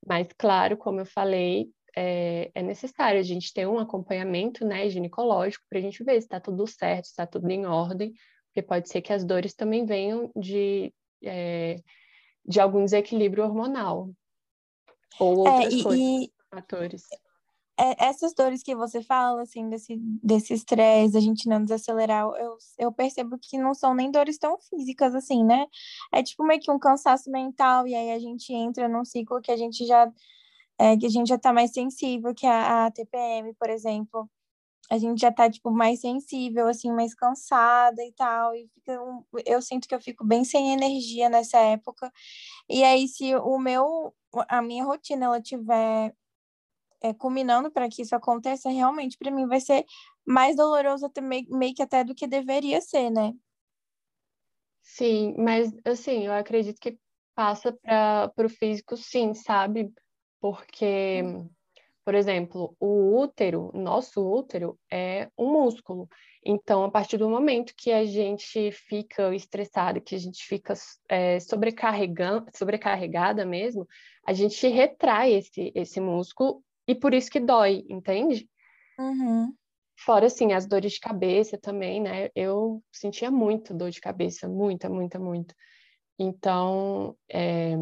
Mas, 0.06 0.26
claro, 0.36 0.76
como 0.76 1.00
eu 1.00 1.06
falei, 1.06 1.70
é, 1.96 2.50
é 2.54 2.62
necessário 2.62 3.20
a 3.20 3.22
gente 3.22 3.52
ter 3.54 3.66
um 3.66 3.78
acompanhamento 3.78 4.64
né, 4.66 4.88
ginecológico 4.90 5.64
para 5.70 5.78
a 5.78 5.82
gente 5.82 6.02
ver 6.02 6.20
se 6.20 6.26
está 6.26 6.40
tudo 6.40 6.66
certo, 6.66 7.06
se 7.06 7.12
está 7.12 7.26
tudo 7.26 7.48
em 7.48 7.64
ordem, 7.64 8.12
porque 8.46 8.62
pode 8.62 8.88
ser 8.88 9.00
que 9.02 9.12
as 9.12 9.24
dores 9.24 9.54
também 9.54 9.86
venham 9.86 10.30
de, 10.36 10.92
é, 11.24 11.76
de 12.44 12.60
algum 12.60 12.84
desequilíbrio 12.84 13.44
hormonal 13.44 14.10
ou 15.18 15.46
é, 15.46 15.50
outras 15.50 15.72
é, 15.74 15.76
e, 15.76 15.82
coisas, 15.82 16.00
e... 16.00 16.32
fatores 16.50 17.08
é, 17.78 18.08
essas 18.08 18.34
dores 18.34 18.62
que 18.62 18.74
você 18.74 19.00
fala, 19.00 19.42
assim, 19.42 19.68
desse, 19.68 19.96
desse 20.22 20.52
estresse, 20.52 21.16
a 21.16 21.20
gente 21.20 21.48
não 21.48 21.62
desacelerar, 21.62 22.24
eu, 22.36 22.58
eu 22.76 22.92
percebo 22.92 23.38
que 23.40 23.56
não 23.56 23.72
são 23.72 23.94
nem 23.94 24.10
dores 24.10 24.36
tão 24.36 24.58
físicas 24.58 25.14
assim, 25.14 25.44
né? 25.44 25.64
É 26.12 26.20
tipo 26.22 26.44
meio 26.44 26.60
que 26.60 26.72
um 26.72 26.78
cansaço 26.78 27.30
mental, 27.30 27.86
e 27.86 27.94
aí 27.94 28.10
a 28.10 28.18
gente 28.18 28.52
entra 28.52 28.88
num 28.88 29.04
ciclo 29.04 29.40
que 29.40 29.52
a 29.52 29.56
gente 29.56 29.86
já 29.86 30.10
é, 30.78 30.96
que 30.96 31.06
a 31.06 31.08
gente 31.08 31.28
já 31.28 31.38
tá 31.38 31.52
mais 31.52 31.72
sensível, 31.72 32.34
que 32.34 32.46
a, 32.46 32.86
a 32.86 32.90
TPM, 32.90 33.54
por 33.54 33.70
exemplo. 33.70 34.28
A 34.90 34.98
gente 34.98 35.20
já 35.20 35.32
tá, 35.32 35.50
tipo, 35.50 35.70
mais 35.70 36.00
sensível, 36.00 36.66
assim, 36.68 36.90
mais 36.92 37.14
cansada 37.14 38.02
e 38.04 38.12
tal. 38.12 38.54
E 38.54 38.70
um, 38.88 39.22
eu 39.46 39.60
sinto 39.62 39.86
que 39.88 39.94
eu 39.94 40.00
fico 40.00 40.24
bem 40.24 40.44
sem 40.44 40.72
energia 40.72 41.28
nessa 41.28 41.58
época. 41.58 42.10
E 42.68 42.84
aí, 42.84 43.08
se 43.08 43.34
o 43.36 43.58
meu, 43.58 44.14
a 44.48 44.62
minha 44.62 44.84
rotina, 44.84 45.26
ela 45.26 45.40
tiver 45.42 46.14
é, 47.02 47.14
culminando 47.14 47.70
para 47.70 47.88
que 47.88 48.02
isso 48.02 48.14
aconteça, 48.14 48.70
realmente 48.70 49.16
para 49.18 49.30
mim 49.30 49.46
vai 49.46 49.60
ser 49.60 49.84
mais 50.26 50.56
doloroso 50.56 51.06
até 51.06 51.20
meio, 51.20 51.74
que 51.74 51.82
até 51.82 52.04
do 52.04 52.14
que 52.14 52.26
deveria 52.26 52.80
ser, 52.80 53.10
né? 53.10 53.32
Sim, 54.82 55.34
mas 55.38 55.70
assim, 55.84 56.26
eu 56.26 56.32
acredito 56.32 56.80
que 56.80 56.98
passa 57.34 57.72
para 57.72 58.46
o 58.46 58.48
físico 58.48 58.96
sim, 58.96 59.34
sabe? 59.34 59.92
Porque, 60.40 61.22
por 62.08 62.14
exemplo, 62.14 62.74
o 62.80 63.20
útero, 63.20 63.70
nosso 63.74 64.26
útero 64.26 64.78
é 64.90 65.28
um 65.36 65.52
músculo. 65.52 66.08
Então, 66.42 66.82
a 66.82 66.90
partir 66.90 67.18
do 67.18 67.28
momento 67.28 67.74
que 67.76 67.92
a 67.92 68.06
gente 68.06 68.72
fica 68.72 69.34
estressada, 69.34 70.00
que 70.00 70.14
a 70.14 70.18
gente 70.18 70.42
fica 70.42 70.72
é, 71.06 71.38
sobrecarregando, 71.38 72.46
sobrecarregada 72.56 73.44
mesmo, 73.44 73.86
a 74.26 74.32
gente 74.32 74.66
retrai 74.68 75.34
esse, 75.34 75.70
esse 75.74 76.00
músculo 76.00 76.62
e 76.86 76.94
por 76.94 77.12
isso 77.12 77.30
que 77.30 77.40
dói, 77.40 77.84
entende? 77.90 78.48
Uhum. 78.98 79.52
Fora, 79.94 80.28
assim, 80.28 80.54
as 80.54 80.66
dores 80.66 80.92
de 80.92 81.00
cabeça 81.00 81.58
também, 81.58 82.00
né? 82.00 82.30
Eu 82.34 82.82
sentia 82.90 83.30
muito 83.30 83.74
dor 83.74 83.90
de 83.90 84.00
cabeça, 84.00 84.48
muita, 84.48 84.88
muita, 84.88 85.18
muita. 85.18 85.54
Então, 86.18 87.14
é, 87.28 87.76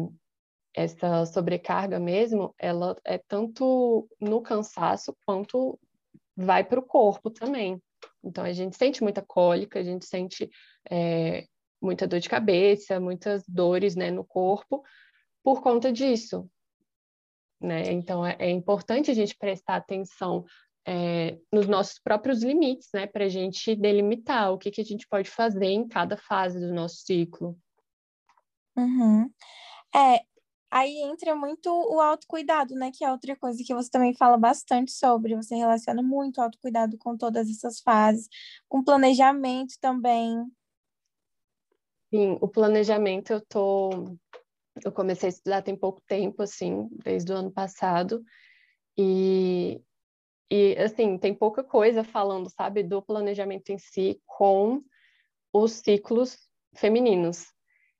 essa 0.77 1.25
sobrecarga 1.25 1.99
mesmo, 1.99 2.53
ela 2.55 2.95
é 3.03 3.17
tanto 3.17 4.07
no 4.21 4.41
cansaço 4.41 5.17
quanto 5.25 5.79
vai 6.35 6.63
para 6.63 6.79
o 6.79 6.85
corpo 6.85 7.31
também. 7.31 7.81
Então, 8.23 8.43
a 8.43 8.53
gente 8.53 8.77
sente 8.77 9.01
muita 9.01 9.23
cólica, 9.23 9.79
a 9.79 9.83
gente 9.83 10.05
sente 10.05 10.47
é, 10.87 11.47
muita 11.81 12.05
dor 12.05 12.19
de 12.19 12.29
cabeça, 12.29 12.99
muitas 12.99 13.43
dores 13.47 13.95
né, 13.95 14.11
no 14.11 14.23
corpo 14.23 14.83
por 15.43 15.63
conta 15.63 15.91
disso. 15.91 16.47
Né? 17.59 17.91
Então, 17.91 18.23
é, 18.23 18.35
é 18.37 18.51
importante 18.51 19.09
a 19.09 19.15
gente 19.15 19.35
prestar 19.35 19.77
atenção 19.77 20.45
é, 20.85 21.39
nos 21.51 21.67
nossos 21.67 21.97
próprios 21.97 22.43
limites, 22.43 22.89
né? 22.93 23.07
Para 23.07 23.25
a 23.25 23.29
gente 23.29 23.75
delimitar 23.75 24.53
o 24.53 24.57
que, 24.57 24.71
que 24.71 24.79
a 24.79 24.85
gente 24.85 25.07
pode 25.07 25.29
fazer 25.29 25.65
em 25.65 25.87
cada 25.87 26.15
fase 26.15 26.59
do 26.59 26.71
nosso 26.71 26.97
ciclo. 26.97 27.57
Uhum. 28.77 29.29
É, 29.93 30.21
aí 30.71 31.01
entra 31.03 31.35
muito 31.35 31.69
o 31.69 31.99
autocuidado, 31.99 32.75
né? 32.75 32.91
Que 32.93 33.03
é 33.03 33.11
outra 33.11 33.35
coisa 33.35 33.63
que 33.63 33.73
você 33.73 33.89
também 33.89 34.13
fala 34.13 34.37
bastante 34.37 34.91
sobre. 34.91 35.35
Você 35.35 35.55
relaciona 35.55 36.01
muito 36.01 36.37
o 36.37 36.41
autocuidado 36.41 36.97
com 36.97 37.17
todas 37.17 37.49
essas 37.49 37.79
fases, 37.79 38.27
com 38.67 38.83
planejamento 38.83 39.75
também. 39.79 40.45
Sim, 42.13 42.37
o 42.39 42.47
planejamento 42.47 43.33
eu 43.33 43.41
tô 43.41 44.17
eu 44.83 44.91
comecei 44.91 45.27
a 45.27 45.29
estudar 45.29 45.61
tem 45.61 45.75
pouco 45.75 46.01
tempo, 46.07 46.43
assim, 46.43 46.87
desde 47.03 47.31
o 47.31 47.35
ano 47.35 47.51
passado, 47.51 48.23
e, 48.97 49.81
e 50.51 50.75
assim, 50.77 51.17
tem 51.17 51.33
pouca 51.33 51.63
coisa 51.63 52.03
falando, 52.03 52.49
sabe, 52.49 52.83
do 52.83 53.01
planejamento 53.01 53.69
em 53.69 53.77
si 53.77 54.21
com 54.25 54.83
os 55.53 55.73
ciclos 55.73 56.37
femininos. 56.75 57.45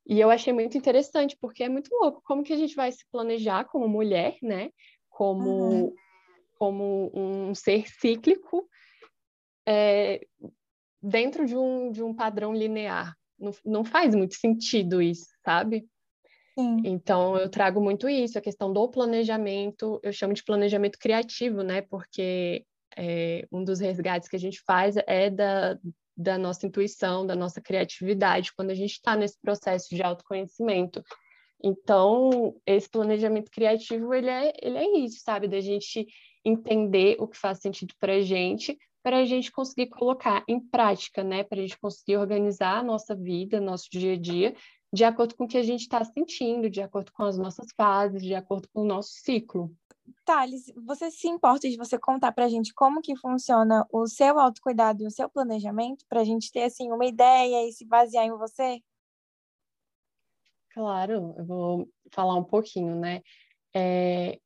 E 0.08 0.20
eu 0.20 0.30
achei 0.30 0.54
muito 0.54 0.78
interessante, 0.78 1.38
porque 1.40 1.64
é 1.64 1.70
muito 1.70 1.94
louco 1.94 2.22
como 2.24 2.44
que 2.44 2.54
a 2.54 2.58
gente 2.58 2.76
vai 2.76 2.92
se 2.92 3.06
planejar 3.12 3.66
como 3.66 3.90
mulher, 3.90 4.38
né? 4.42 4.70
Como, 5.10 5.50
uhum. 5.50 5.96
como 6.58 7.12
um 7.14 7.54
ser 7.54 7.88
cíclico 7.90 8.70
é, 9.68 10.26
dentro 11.02 11.46
de 11.46 11.58
um, 11.58 11.92
de 11.92 12.02
um 12.02 12.14
padrão 12.14 12.54
linear. 12.54 13.14
Não, 13.38 13.52
não 13.66 13.84
faz 13.84 14.16
muito 14.16 14.36
sentido 14.36 15.02
isso, 15.02 15.28
sabe? 15.44 15.86
Sim. 16.58 16.78
Então, 16.86 17.38
eu 17.38 17.50
trago 17.50 17.82
muito 17.82 18.08
isso, 18.08 18.38
a 18.38 18.42
questão 18.42 18.72
do 18.72 18.90
planejamento, 18.90 20.00
eu 20.02 20.14
chamo 20.14 20.34
de 20.34 20.44
planejamento 20.44 20.98
criativo, 20.98 21.62
né? 21.64 21.82
Porque 21.82 22.66
é, 22.98 23.46
um 23.52 23.64
dos 23.64 23.80
resgates 23.80 24.30
que 24.30 24.38
a 24.38 24.40
gente 24.40 24.62
faz 24.66 24.96
é 25.06 25.30
da, 25.30 25.78
da 26.18 26.38
nossa 26.38 26.66
intuição, 26.66 27.26
da 27.26 27.36
nossa 27.36 27.62
criatividade, 27.62 28.54
quando 28.54 28.72
a 28.72 28.76
gente 28.76 28.94
está 28.94 29.16
nesse 29.16 29.40
processo 29.40 29.94
de 29.94 30.02
autoconhecimento. 30.02 31.04
Então, 31.64 32.56
esse 32.66 32.90
planejamento 32.90 33.52
criativo, 33.52 34.14
ele 34.14 34.30
é, 34.30 34.54
ele 34.62 34.78
é 34.78 34.98
isso, 35.00 35.22
sabe? 35.24 35.48
Da 35.48 35.60
gente 35.60 36.08
entender 36.44 37.18
o 37.20 37.28
que 37.28 37.38
faz 37.38 37.60
sentido 37.60 37.94
para 38.00 38.14
a 38.14 38.22
gente, 38.22 38.78
para 39.04 39.18
a 39.18 39.26
gente 39.26 39.52
conseguir 39.52 39.88
colocar 39.88 40.44
em 40.48 40.60
prática, 40.60 41.24
né? 41.24 41.44
Para 41.44 41.60
a 41.60 41.62
gente 41.62 41.80
conseguir 41.80 42.18
organizar 42.18 42.80
a 42.80 42.84
nossa 42.84 43.16
vida, 43.16 43.60
nosso 43.60 43.88
dia 43.92 44.14
a 44.14 44.18
dia, 44.18 44.56
de 44.92 45.04
acordo 45.04 45.36
com 45.36 45.44
o 45.44 45.48
que 45.48 45.58
a 45.58 45.64
gente 45.64 45.82
está 45.82 46.04
sentindo, 46.04 46.70
de 46.70 46.82
acordo 46.82 47.12
com 47.12 47.24
as 47.24 47.38
nossas 47.38 47.68
fases, 47.76 48.22
de 48.22 48.34
acordo 48.34 48.68
com 48.74 48.82
o 48.82 48.86
nosso 48.86 49.12
ciclo. 49.12 49.72
Thales, 50.26 50.72
você 50.86 51.10
se 51.12 51.28
importa 51.28 51.70
de 51.70 51.78
você 51.78 51.98
contar 51.98 52.32
para 52.32 52.46
a 52.46 52.50
gente 52.50 52.74
como 52.74 53.02
que 53.02 53.16
funciona 53.16 53.86
o 53.92 54.08
seu 54.08 54.40
autocuidado 54.40 55.04
e 55.04 55.08
o 55.08 55.12
seu 55.12 55.30
planejamento, 55.30 56.06
para 56.08 56.22
a 56.22 56.24
gente 56.24 56.52
ter, 56.52 56.64
assim, 56.64 56.92
uma 56.92 57.06
ideia 57.06 57.68
e 57.68 57.72
se 57.72 57.86
basear 57.86 58.26
em 58.26 58.38
você? 58.38 58.82
Claro, 60.72 61.36
eu 61.38 61.46
vou 61.46 61.90
falar 62.12 62.36
um 62.36 62.44
pouquinho, 62.44 62.96
né? 62.96 63.22
É, 63.76 64.40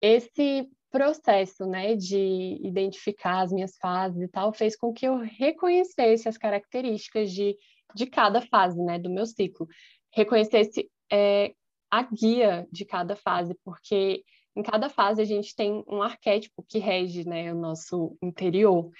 esse 0.00 0.68
processo, 0.90 1.66
né, 1.66 1.94
de 1.94 2.58
identificar 2.62 3.42
as 3.42 3.52
minhas 3.52 3.76
fases 3.76 4.20
e 4.22 4.28
tal, 4.28 4.52
fez 4.52 4.74
com 4.74 4.92
que 4.92 5.06
eu 5.06 5.18
reconhecesse 5.18 6.28
as 6.28 6.38
características 6.38 7.30
de 7.30 7.56
de 7.94 8.06
cada 8.06 8.40
fase, 8.40 8.80
né, 8.82 8.98
do 8.98 9.10
meu 9.10 9.26
ciclo. 9.26 9.66
Reconhecesse 10.12 10.90
é, 11.10 11.54
a 11.90 12.02
guia 12.02 12.66
de 12.70 12.84
cada 12.84 13.16
fase, 13.16 13.54
porque 13.64 14.24
em 14.58 14.62
cada 14.62 14.88
fase 14.88 15.22
a 15.22 15.24
gente 15.24 15.54
tem 15.54 15.84
um 15.86 16.02
arquétipo 16.02 16.64
que 16.64 16.80
rege, 16.80 17.24
né, 17.24 17.52
o 17.52 17.56
nosso 17.56 18.18
interior. 18.20 18.90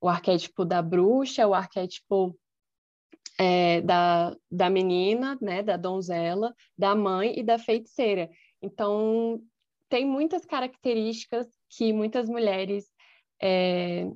O 0.00 0.08
arquétipo 0.08 0.64
da 0.64 0.82
bruxa, 0.82 1.46
o 1.46 1.54
arquétipo 1.54 2.36
é, 3.38 3.80
da, 3.82 4.36
da 4.50 4.68
menina, 4.68 5.38
né, 5.40 5.62
da 5.62 5.76
donzela, 5.76 6.52
da 6.76 6.96
mãe 6.96 7.38
e 7.38 7.44
da 7.44 7.56
feiticeira. 7.56 8.28
Então, 8.60 9.40
tem 9.88 10.04
muitas 10.04 10.44
características 10.44 11.46
que 11.70 11.92
muitas 11.92 12.28
mulheres 12.28 12.92
é, 13.40 14.10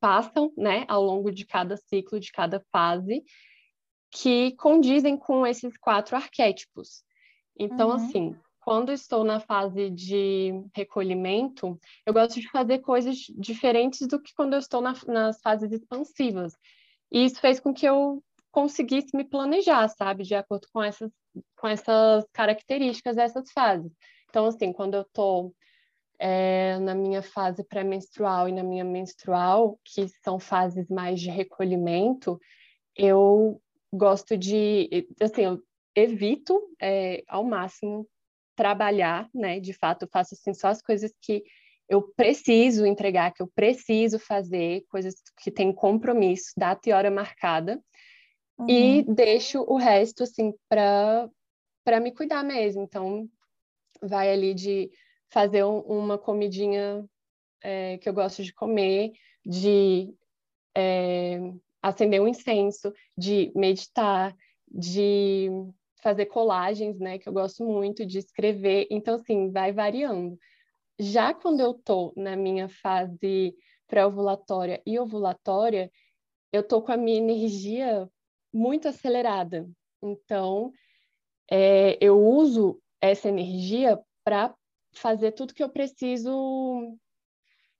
passam, 0.00 0.50
né, 0.56 0.86
ao 0.88 1.02
longo 1.02 1.30
de 1.30 1.44
cada 1.44 1.76
ciclo, 1.76 2.18
de 2.18 2.32
cada 2.32 2.58
fase, 2.72 3.22
que 4.10 4.52
condizem 4.52 5.14
com 5.14 5.46
esses 5.46 5.76
quatro 5.76 6.16
arquétipos. 6.16 7.04
Então, 7.58 7.88
uhum. 7.90 7.94
assim, 7.94 8.36
quando 8.62 8.92
estou 8.92 9.24
na 9.24 9.40
fase 9.40 9.90
de 9.90 10.52
recolhimento, 10.74 11.78
eu 12.06 12.12
gosto 12.12 12.40
de 12.40 12.48
fazer 12.48 12.78
coisas 12.78 13.16
diferentes 13.36 14.06
do 14.06 14.22
que 14.22 14.32
quando 14.34 14.52
eu 14.52 14.60
estou 14.60 14.80
na, 14.80 14.94
nas 15.08 15.40
fases 15.40 15.72
expansivas. 15.72 16.54
E 17.10 17.24
isso 17.24 17.40
fez 17.40 17.58
com 17.58 17.74
que 17.74 17.84
eu 17.84 18.22
conseguisse 18.52 19.16
me 19.16 19.24
planejar, 19.24 19.88
sabe, 19.88 20.22
de 20.22 20.36
acordo 20.36 20.68
com 20.72 20.80
essas, 20.80 21.10
com 21.56 21.66
essas 21.66 22.24
características 22.32 23.16
dessas 23.16 23.50
fases. 23.50 23.90
Então, 24.30 24.46
assim, 24.46 24.72
quando 24.72 24.94
eu 24.94 25.02
estou 25.02 25.52
é, 26.16 26.78
na 26.78 26.94
minha 26.94 27.20
fase 27.20 27.64
pré-menstrual 27.64 28.48
e 28.48 28.52
na 28.52 28.62
minha 28.62 28.84
menstrual, 28.84 29.76
que 29.84 30.06
são 30.22 30.38
fases 30.38 30.88
mais 30.88 31.20
de 31.20 31.30
recolhimento, 31.30 32.40
eu 32.94 33.60
gosto 33.92 34.36
de, 34.38 35.08
assim, 35.20 35.42
eu 35.42 35.62
evito 35.96 36.62
é, 36.80 37.24
ao 37.26 37.42
máximo 37.42 38.06
trabalhar, 38.54 39.28
né? 39.34 39.60
De 39.60 39.72
fato, 39.72 40.08
faço 40.10 40.34
assim 40.34 40.54
só 40.54 40.68
as 40.68 40.82
coisas 40.82 41.12
que 41.20 41.42
eu 41.88 42.02
preciso 42.16 42.86
entregar, 42.86 43.32
que 43.32 43.42
eu 43.42 43.50
preciso 43.54 44.18
fazer, 44.18 44.84
coisas 44.88 45.14
que 45.42 45.50
têm 45.50 45.72
compromisso, 45.72 46.52
data 46.56 46.88
e 46.88 46.92
hora 46.92 47.10
marcada, 47.10 47.82
uhum. 48.58 48.66
e 48.68 49.02
deixo 49.02 49.62
o 49.62 49.76
resto 49.76 50.22
assim 50.22 50.54
para 50.68 51.28
para 51.84 51.98
me 51.98 52.12
cuidar 52.12 52.44
mesmo. 52.44 52.82
Então, 52.82 53.28
vai 54.00 54.32
ali 54.32 54.54
de 54.54 54.90
fazer 55.30 55.64
um, 55.64 55.80
uma 55.80 56.16
comidinha 56.16 57.04
é, 57.62 57.98
que 57.98 58.08
eu 58.08 58.12
gosto 58.12 58.42
de 58.42 58.54
comer, 58.54 59.12
de 59.44 60.14
é, 60.76 61.40
acender 61.82 62.20
um 62.20 62.28
incenso, 62.28 62.92
de 63.18 63.50
meditar, 63.54 64.36
de 64.70 65.50
fazer 66.02 66.26
colagens, 66.26 66.98
né, 66.98 67.18
que 67.18 67.28
eu 67.28 67.32
gosto 67.32 67.64
muito 67.64 68.04
de 68.04 68.18
escrever. 68.18 68.88
Então, 68.90 69.14
assim, 69.14 69.50
vai 69.50 69.72
variando. 69.72 70.38
Já 70.98 71.32
quando 71.32 71.60
eu 71.60 71.74
tô 71.74 72.12
na 72.16 72.36
minha 72.36 72.68
fase 72.68 73.54
pré-ovulatória 73.86 74.82
e 74.84 74.98
ovulatória, 74.98 75.90
eu 76.52 76.62
tô 76.62 76.82
com 76.82 76.92
a 76.92 76.96
minha 76.96 77.18
energia 77.18 78.08
muito 78.52 78.88
acelerada. 78.88 79.68
Então, 80.02 80.72
é, 81.50 81.96
eu 82.00 82.20
uso 82.20 82.80
essa 83.00 83.28
energia 83.28 83.98
para 84.24 84.54
fazer 84.94 85.32
tudo 85.32 85.54
que 85.54 85.62
eu 85.62 85.68
preciso 85.68 86.96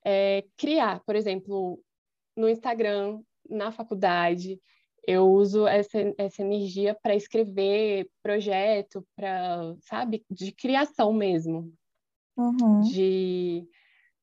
é, 0.03 0.43
criar. 0.57 1.03
Por 1.05 1.15
exemplo, 1.15 1.79
no 2.35 2.49
Instagram, 2.49 3.21
na 3.49 3.71
faculdade, 3.71 4.59
eu 5.07 5.27
uso 5.27 5.67
essa, 5.67 5.97
essa 6.17 6.41
energia 6.41 6.95
para 7.01 7.15
escrever 7.15 8.09
projeto, 8.21 9.05
para, 9.15 9.75
sabe, 9.81 10.23
de 10.29 10.51
criação 10.51 11.11
mesmo. 11.13 11.73
Uhum. 12.37 12.81
De 12.81 13.67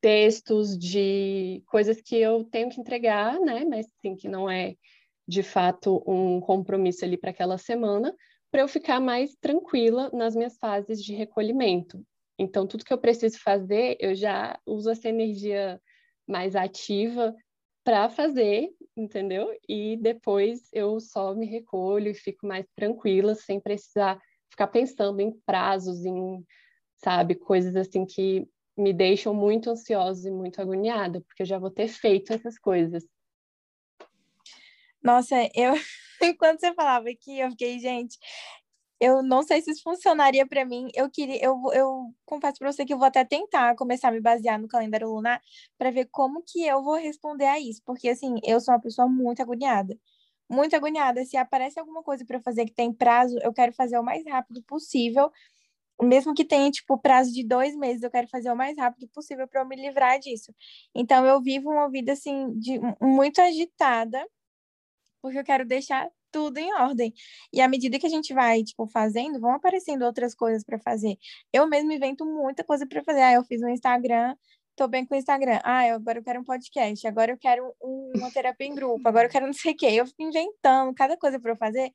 textos, 0.01 0.77
de 0.79 1.63
coisas 1.67 2.01
que 2.01 2.17
eu 2.17 2.45
tenho 2.45 2.71
que 2.71 2.81
entregar, 2.81 3.39
né? 3.41 3.65
Mas 3.65 3.87
sim, 4.01 4.17
que 4.17 4.29
não 4.29 4.51
é 4.51 4.75
de 5.29 5.43
fato 5.43 6.03
um 6.07 6.41
compromisso 6.41 7.05
ali 7.05 7.17
para 7.17 7.31
aquela 7.31 7.59
semana, 7.59 8.15
para 8.51 8.63
eu 8.63 8.69
ficar 8.69 8.99
mais 8.99 9.37
tranquila 9.41 10.11
nas 10.13 10.35
minhas 10.35 10.57
fases 10.57 11.05
de 11.05 11.15
recolhimento. 11.15 12.05
Então, 12.39 12.67
tudo 12.67 12.85
que 12.85 12.93
eu 12.93 12.99
preciso 12.99 13.39
fazer, 13.39 13.97
eu 14.01 14.15
já 14.15 14.59
uso 14.67 14.91
essa 14.91 15.09
energia 15.09 15.81
mais 16.27 16.57
ativa 16.57 17.35
para 17.85 18.09
fazer, 18.09 18.71
entendeu? 19.01 19.51
E 19.69 19.97
depois 19.97 20.69
eu 20.73 21.01
só 21.01 21.35
me 21.35 21.47
recolho 21.47 22.09
e 22.09 22.15
fico 22.15 22.47
mais 22.47 22.67
tranquila, 22.75 23.35
sem 23.35 23.61
precisar 23.61 24.21
ficar 24.51 24.67
pensando 24.67 25.21
em 25.21 25.33
prazos, 25.47 26.05
em, 26.05 26.45
sabe, 26.97 27.35
coisas 27.35 27.75
assim 27.77 28.05
que 28.05 28.47
me 28.77 28.93
deixam 28.93 29.35
muito 29.35 29.71
ansiosa 29.71 30.29
e 30.29 30.33
muito 30.33 30.61
agoniada, 30.61 31.21
porque 31.23 31.43
eu 31.43 31.47
já 31.47 31.59
vou 31.59 31.71
ter 31.71 31.89
feito 31.89 32.33
essas 32.33 32.59
coisas. 32.59 33.05
Nossa, 35.03 35.37
eu 35.55 35.75
enquanto 36.23 36.61
você 36.61 36.75
falava 36.75 37.09
aqui, 37.09 37.39
eu 37.39 37.51
fiquei, 37.51 37.79
gente, 37.79 38.19
eu 39.01 39.23
não 39.23 39.43
sei 39.43 39.63
se 39.63 39.71
isso 39.71 39.83
funcionaria 39.83 40.47
para 40.47 40.65
mim. 40.65 40.89
Eu 40.95 41.11
queria, 41.11 41.43
eu, 41.43 41.59
eu 41.73 42.15
confesso 42.27 42.59
para 42.59 42.71
você 42.73 42.85
que 42.85 42.93
eu 42.93 42.99
vou 42.99 43.07
até 43.07 43.25
tentar 43.25 43.75
começar 43.77 44.09
a 44.09 44.13
me 44.13 44.21
basear 44.21 44.61
no 44.61 44.69
calendário 44.69 45.09
lunar 45.09 45.41
para 45.79 45.91
ver 45.91 46.07
como 46.13 46.43
que 46.47 46.65
eu 46.67 46.83
vou 46.83 46.97
responder 46.97 47.47
a 47.47 47.59
isso, 47.59 47.83
porque 47.85 48.11
assim, 48.11 48.37
eu 48.45 48.61
sou 48.61 48.75
uma 48.75 48.81
pessoa 48.81 49.09
muito 49.09 49.41
agoniada. 49.43 49.99
Muito 50.51 50.77
agoniada. 50.77 51.25
Se 51.25 51.37
aparece 51.37 51.79
alguma 51.81 52.03
coisa 52.03 52.25
para 52.27 52.41
fazer 52.41 52.67
que 52.67 52.75
tem 52.75 52.93
prazo, 52.93 53.39
eu 53.43 53.53
quero 53.53 53.73
fazer 53.73 53.99
o 53.99 54.03
mais 54.05 54.25
rápido 54.27 54.63
possível. 54.65 55.31
Mesmo 56.03 56.35
que 56.35 56.45
tenha, 56.45 56.71
tipo, 56.71 56.99
prazo 56.99 57.33
de 57.33 57.45
dois 57.47 57.77
meses, 57.77 58.03
eu 58.03 58.11
quero 58.11 58.29
fazer 58.29 58.51
o 58.51 58.57
mais 58.57 58.77
rápido 58.79 59.09
possível 59.09 59.47
para 59.49 59.63
eu 59.63 59.67
me 59.69 59.77
livrar 59.77 60.19
disso. 60.19 60.55
Então, 60.95 61.27
eu 61.27 61.41
vivo 61.43 61.71
uma 61.71 61.91
vida, 61.91 62.13
assim, 62.13 62.53
de, 62.59 62.81
muito 63.01 63.41
agitada, 63.41 64.27
porque 65.23 65.39
eu 65.39 65.45
quero 65.45 65.67
deixar 65.67 66.11
tudo 66.31 66.59
em 66.59 66.73
ordem. 66.75 67.13
E 67.53 67.61
à 67.61 67.69
medida 67.69 67.99
que 67.99 68.07
a 68.07 68.11
gente 68.11 68.33
vai, 68.35 68.63
tipo, 68.63 68.87
fazendo, 68.87 69.41
vão 69.41 69.53
aparecendo 69.53 70.05
outras 70.05 70.35
coisas 70.35 70.65
para 70.65 70.79
fazer. 70.79 71.17
Eu 71.53 71.69
mesmo 71.69 71.93
invento 71.93 72.25
muita 72.25 72.65
coisa 72.65 72.87
para 72.87 73.03
fazer. 73.05 73.21
Ah, 73.23 73.33
eu 73.35 73.45
fiz 73.45 73.63
um 73.63 73.69
Instagram, 73.69 74.35
tô 74.77 74.89
bem 74.89 75.05
com 75.07 75.15
o 75.15 75.19
Instagram. 75.19 75.61
Ah, 75.65 75.87
eu, 75.89 75.97
agora 75.97 76.19
eu 76.19 76.25
quero 76.25 76.41
um 76.41 76.45
podcast, 76.45 77.07
agora 77.07 77.33
eu 77.33 77.39
quero 77.39 77.75
um, 77.83 78.13
uma 78.17 78.31
terapia 78.31 78.67
em 78.67 78.75
grupo, 78.75 79.07
agora 79.09 79.27
eu 79.27 79.31
quero 79.31 79.47
não 79.47 79.53
sei 79.53 79.73
o 79.73 79.77
quê. 79.77 79.87
Eu 79.87 80.07
fico 80.07 80.23
inventando 80.23 80.95
cada 80.95 81.17
coisa 81.17 81.39
para 81.39 81.53
eu 81.53 81.57
fazer. 81.57 81.93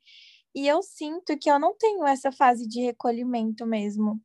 E 0.54 0.66
eu 0.66 0.82
sinto 0.82 1.36
que 1.38 1.50
eu 1.50 1.58
não 1.58 1.76
tenho 1.76 2.06
essa 2.06 2.32
fase 2.32 2.66
de 2.66 2.80
recolhimento 2.80 3.66
mesmo. 3.66 4.20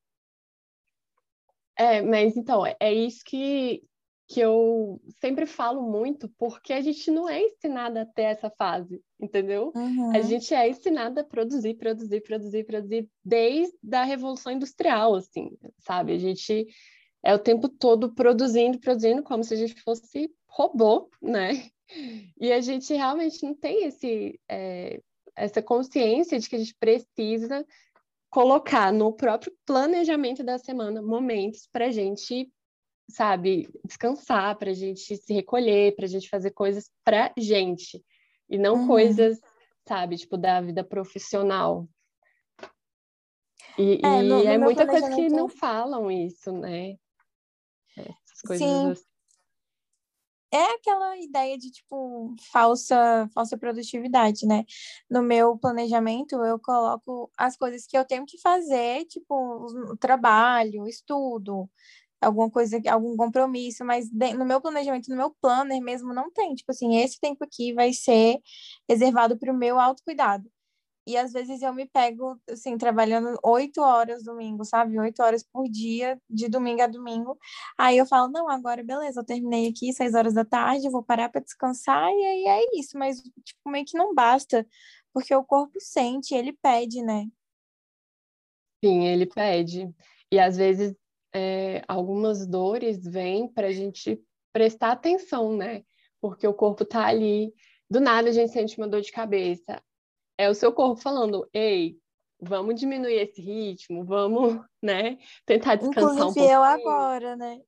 É, 1.77 2.01
mas 2.01 2.37
então, 2.37 2.63
é 2.79 2.93
isso 2.93 3.23
que, 3.25 3.83
que 4.31 4.39
eu 4.39 5.01
sempre 5.19 5.45
falo 5.45 5.81
muito, 5.81 6.29
porque 6.37 6.71
a 6.71 6.79
gente 6.79 7.11
não 7.11 7.27
é 7.27 7.41
ensinada 7.41 8.03
a 8.03 8.05
ter 8.05 8.23
essa 8.23 8.49
fase, 8.49 9.03
entendeu? 9.19 9.73
Uhum. 9.75 10.15
A 10.15 10.21
gente 10.21 10.53
é 10.53 10.69
ensinada 10.69 11.19
a 11.19 11.23
produzir, 11.25 11.73
produzir, 11.73 12.21
produzir, 12.21 12.63
produzir 12.63 13.09
desde 13.21 13.75
a 13.93 14.05
Revolução 14.05 14.53
Industrial, 14.53 15.15
assim, 15.15 15.51
sabe? 15.79 16.13
A 16.13 16.17
gente 16.17 16.65
é 17.21 17.35
o 17.35 17.39
tempo 17.39 17.67
todo 17.67 18.13
produzindo, 18.13 18.79
produzindo, 18.79 19.21
como 19.21 19.43
se 19.43 19.53
a 19.53 19.57
gente 19.57 19.81
fosse 19.81 20.31
robô, 20.47 21.09
né? 21.21 21.67
E 22.39 22.53
a 22.53 22.61
gente 22.61 22.93
realmente 22.93 23.43
não 23.43 23.53
tem 23.53 23.83
esse, 23.83 24.39
é, 24.47 25.01
essa 25.35 25.61
consciência 25.61 26.39
de 26.39 26.49
que 26.49 26.55
a 26.55 26.59
gente 26.59 26.75
precisa 26.79 27.65
colocar 28.29 28.93
no 28.93 29.11
próprio 29.11 29.51
planejamento 29.65 30.41
da 30.41 30.57
semana 30.57 31.01
momentos 31.01 31.67
para 31.69 31.87
a 31.87 31.91
gente 31.91 32.49
sabe, 33.11 33.69
descansar, 33.85 34.57
para 34.57 34.71
a 34.71 34.73
gente 34.73 35.15
se 35.17 35.33
recolher, 35.33 35.95
para 35.95 36.05
a 36.05 36.09
gente 36.09 36.29
fazer 36.29 36.51
coisas 36.51 36.89
para 37.03 37.31
gente 37.37 38.03
e 38.49 38.57
não 38.57 38.75
uhum. 38.75 38.87
coisas, 38.87 39.39
sabe, 39.87 40.17
tipo 40.17 40.37
da 40.37 40.61
vida 40.61 40.83
profissional. 40.83 41.87
E 43.77 43.99
é, 44.03 44.21
no, 44.21 44.43
e 44.43 44.47
é 44.47 44.57
muita 44.57 44.85
coisa 44.85 45.09
que 45.15 45.29
não 45.29 45.47
falam 45.47 46.11
isso, 46.11 46.51
né? 46.51 46.97
Essas 47.95 48.41
coisas 48.45 48.67
Sim. 48.67 48.91
Assim. 48.91 49.11
É 50.53 50.73
aquela 50.73 51.17
ideia 51.17 51.57
de, 51.57 51.71
tipo, 51.71 52.35
falsa, 52.51 53.29
falsa 53.33 53.57
produtividade, 53.57 54.45
né? 54.45 54.65
No 55.09 55.23
meu 55.23 55.57
planejamento, 55.57 56.35
eu 56.43 56.59
coloco 56.59 57.31
as 57.37 57.55
coisas 57.55 57.87
que 57.87 57.97
eu 57.97 58.03
tenho 58.03 58.25
que 58.25 58.37
fazer, 58.37 59.05
tipo, 59.05 59.33
o 59.33 59.95
trabalho, 59.95 60.83
o 60.83 60.89
estudo, 60.89 61.69
alguma 62.21 62.49
coisa, 62.49 62.79
algum 62.89 63.17
compromisso, 63.17 63.83
mas 63.83 64.09
no 64.11 64.45
meu 64.45 64.61
planejamento, 64.61 65.09
no 65.09 65.17
meu 65.17 65.35
planner 65.41 65.81
mesmo, 65.81 66.13
não 66.13 66.31
tem. 66.31 66.53
Tipo 66.55 66.71
assim, 66.71 66.97
esse 66.97 67.19
tempo 67.19 67.43
aqui 67.43 67.73
vai 67.73 67.91
ser 67.93 68.39
reservado 68.87 69.37
para 69.37 69.51
o 69.51 69.57
meu 69.57 69.79
autocuidado. 69.79 70.49
E 71.07 71.17
às 71.17 71.33
vezes 71.33 71.63
eu 71.63 71.73
me 71.73 71.87
pego, 71.87 72.39
assim, 72.47 72.77
trabalhando 72.77 73.35
oito 73.43 73.81
horas 73.81 74.23
domingo, 74.23 74.63
sabe? 74.63 74.99
Oito 74.99 75.21
horas 75.23 75.43
por 75.43 75.67
dia, 75.67 76.21
de 76.29 76.47
domingo 76.47 76.83
a 76.83 76.87
domingo. 76.87 77.37
Aí 77.77 77.97
eu 77.97 78.05
falo, 78.05 78.31
não, 78.31 78.47
agora 78.47 78.83
beleza, 78.83 79.21
eu 79.21 79.25
terminei 79.25 79.67
aqui 79.69 79.91
seis 79.93 80.13
horas 80.13 80.35
da 80.35 80.45
tarde, 80.45 80.89
vou 80.91 81.03
parar 81.03 81.29
para 81.29 81.41
descansar 81.41 82.07
e 82.11 82.23
aí 82.23 82.45
é 82.45 82.79
isso. 82.79 82.97
Mas, 82.99 83.19
tipo, 83.43 83.69
meio 83.69 83.83
que 83.85 83.97
não 83.97 84.13
basta, 84.13 84.65
porque 85.11 85.33
o 85.33 85.43
corpo 85.43 85.79
sente, 85.79 86.35
ele 86.35 86.53
pede, 86.53 87.01
né? 87.01 87.25
Sim, 88.83 89.05
ele 89.05 89.25
pede. 89.25 89.91
E 90.31 90.39
às 90.39 90.55
vezes 90.55 90.95
é, 91.33 91.83
algumas 91.87 92.45
dores 92.45 93.05
vêm 93.05 93.47
para 93.47 93.67
a 93.67 93.71
gente 93.71 94.21
prestar 94.51 94.91
atenção, 94.91 95.55
né? 95.55 95.83
Porque 96.19 96.47
o 96.47 96.53
corpo 96.53 96.83
está 96.83 97.05
ali, 97.05 97.53
do 97.89 97.99
nada 97.99 98.29
a 98.29 98.31
gente 98.31 98.51
sente 98.51 98.77
uma 98.77 98.87
dor 98.87 99.01
de 99.01 99.11
cabeça. 99.11 99.81
É 100.37 100.49
o 100.49 100.55
seu 100.55 100.71
corpo 100.71 101.01
falando, 101.01 101.47
ei, 101.53 101.97
vamos 102.39 102.79
diminuir 102.79 103.15
esse 103.15 103.41
ritmo, 103.41 104.03
vamos, 104.03 104.63
né, 104.81 105.17
tentar 105.45 105.75
descansar 105.75 106.03
Inclusive 106.03 106.21
um 106.21 106.33
pouquinho. 106.33 106.51
eu 106.51 106.63
agora, 106.63 107.35
né? 107.35 107.61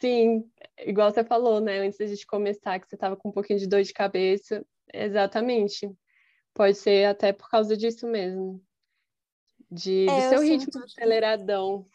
Sim, 0.00 0.44
igual 0.78 1.10
você 1.10 1.24
falou, 1.24 1.60
né, 1.60 1.78
antes 1.78 1.98
da 1.98 2.06
gente 2.06 2.26
começar, 2.26 2.78
que 2.78 2.88
você 2.88 2.94
estava 2.94 3.16
com 3.16 3.30
um 3.30 3.32
pouquinho 3.32 3.58
de 3.58 3.66
dor 3.66 3.82
de 3.82 3.92
cabeça, 3.92 4.64
exatamente. 4.92 5.90
Pode 6.52 6.76
ser 6.76 7.06
até 7.06 7.32
por 7.32 7.48
causa 7.48 7.76
disso 7.76 8.06
mesmo. 8.06 8.62
De, 9.74 10.06
É, 10.08 10.14
do 10.14 10.22
eu 10.22 10.28
seu 10.30 10.40
ritmo 10.40 10.72
sinto 10.72 10.84
aceleradão. 10.84 11.86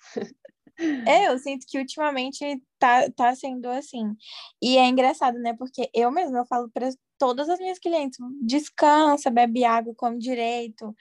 É, 1.08 1.28
eu 1.28 1.38
sinto 1.38 1.66
que 1.68 1.78
ultimamente 1.78 2.62
tá, 2.78 3.10
tá 3.12 3.36
sendo 3.36 3.68
assim. 3.68 4.16
E 4.62 4.78
é 4.78 4.88
engraçado, 4.88 5.38
né? 5.40 5.54
Porque 5.58 5.90
eu 5.94 6.12
mesma 6.12 6.40
eu 6.40 6.46
falo 6.46 6.70
para 6.70 6.90
todas 7.18 7.50
as 7.50 7.60
minhas 7.60 7.80
clientes: 7.80 8.18
descansa, 8.42 9.30
bebe 9.30 9.64
água, 9.66 9.94
come 9.96 10.18
direito, 10.20 10.96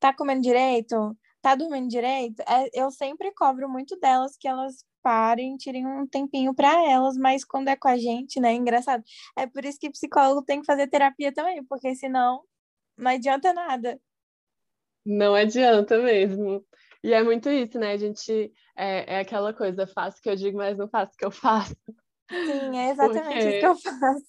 tá 0.00 0.12
comendo 0.14 0.42
direito, 0.42 1.16
tá 1.40 1.54
dormindo 1.54 1.88
direito. 1.88 2.40
É, 2.42 2.68
eu 2.74 2.90
sempre 2.90 3.32
cobro 3.32 3.68
muito 3.68 3.98
delas 4.00 4.36
que 4.38 4.48
elas 4.48 4.84
parem, 5.02 5.56
tirem 5.56 5.86
um 5.86 6.06
tempinho 6.06 6.54
para 6.54 6.72
elas, 6.90 7.16
mas 7.16 7.44
quando 7.44 7.68
é 7.68 7.76
com 7.76 7.88
a 7.88 7.96
gente, 7.96 8.40
né? 8.40 8.52
É 8.52 8.56
engraçado. 8.56 9.02
É 9.36 9.46
por 9.46 9.64
isso 9.64 9.78
que 9.78 9.90
psicólogo 9.90 10.42
tem 10.44 10.60
que 10.60 10.66
fazer 10.66 10.88
terapia 10.88 11.32
também, 11.32 11.64
porque 11.64 11.94
senão 11.96 12.42
não 12.96 13.10
adianta 13.10 13.52
nada. 13.52 14.00
Não 15.04 15.34
adianta 15.34 15.98
mesmo. 15.98 16.64
E 17.02 17.12
é 17.12 17.22
muito 17.22 17.50
isso, 17.50 17.78
né? 17.78 17.92
A 17.92 17.96
gente 17.96 18.52
é, 18.76 19.14
é 19.14 19.20
aquela 19.20 19.52
coisa, 19.52 19.86
faço 19.86 20.18
o 20.18 20.22
que 20.22 20.28
eu 20.30 20.36
digo, 20.36 20.58
mas 20.58 20.78
não 20.78 20.88
faço 20.88 21.12
o 21.14 21.16
que 21.16 21.24
eu 21.24 21.30
faço. 21.30 21.74
Sim, 22.30 22.78
é 22.78 22.90
exatamente 22.92 23.34
Porque- 23.34 23.48
isso 23.48 23.58
que 23.60 23.66
eu 23.66 23.76
faço. 23.76 24.24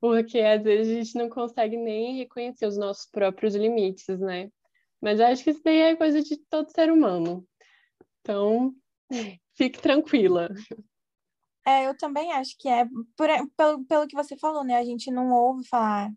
Porque 0.00 0.40
às 0.40 0.62
vezes 0.62 0.92
a 0.92 0.98
gente 0.98 1.14
não 1.18 1.28
consegue 1.28 1.76
nem 1.76 2.16
reconhecer 2.18 2.66
os 2.66 2.76
nossos 2.76 3.06
próprios 3.06 3.54
limites, 3.54 4.18
né? 4.18 4.50
Mas 5.00 5.20
eu 5.20 5.26
acho 5.26 5.44
que 5.44 5.50
isso 5.50 5.62
daí 5.64 5.78
é 5.80 5.96
coisa 5.96 6.20
de 6.22 6.36
todo 6.36 6.70
ser 6.70 6.90
humano. 6.90 7.46
Então, 8.20 8.74
fique 9.54 9.80
tranquila. 9.80 10.48
É, 11.64 11.86
eu 11.86 11.96
também 11.96 12.32
acho 12.32 12.56
que 12.58 12.68
é 12.68 12.84
por, 13.16 13.28
pelo, 13.56 13.84
pelo 13.84 14.06
que 14.08 14.16
você 14.16 14.36
falou, 14.36 14.64
né? 14.64 14.76
A 14.76 14.84
gente 14.84 15.10
não 15.10 15.30
ouve 15.30 15.66
falar 15.68 16.10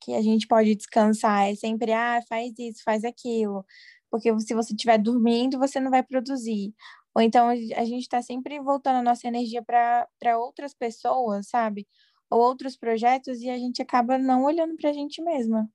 que 0.00 0.14
a 0.14 0.22
gente 0.22 0.46
pode 0.46 0.74
descansar, 0.74 1.48
é 1.50 1.54
sempre, 1.54 1.92
ah, 1.92 2.20
faz 2.28 2.52
isso, 2.58 2.82
faz 2.84 3.04
aquilo, 3.04 3.64
porque 4.10 4.36
se 4.40 4.54
você 4.54 4.72
estiver 4.72 4.98
dormindo, 4.98 5.58
você 5.58 5.80
não 5.80 5.90
vai 5.90 6.02
produzir. 6.02 6.74
Ou 7.14 7.22
então 7.22 7.48
a 7.48 7.84
gente 7.84 8.02
está 8.02 8.22
sempre 8.22 8.60
voltando 8.60 8.96
a 8.98 9.02
nossa 9.02 9.26
energia 9.26 9.62
para 9.62 10.38
outras 10.38 10.74
pessoas, 10.74 11.48
sabe? 11.48 11.86
Ou 12.30 12.40
outros 12.40 12.76
projetos, 12.76 13.40
e 13.40 13.50
a 13.50 13.58
gente 13.58 13.82
acaba 13.82 14.18
não 14.18 14.44
olhando 14.44 14.76
para 14.76 14.90
a 14.90 14.92
gente 14.92 15.22
mesma. 15.22 15.68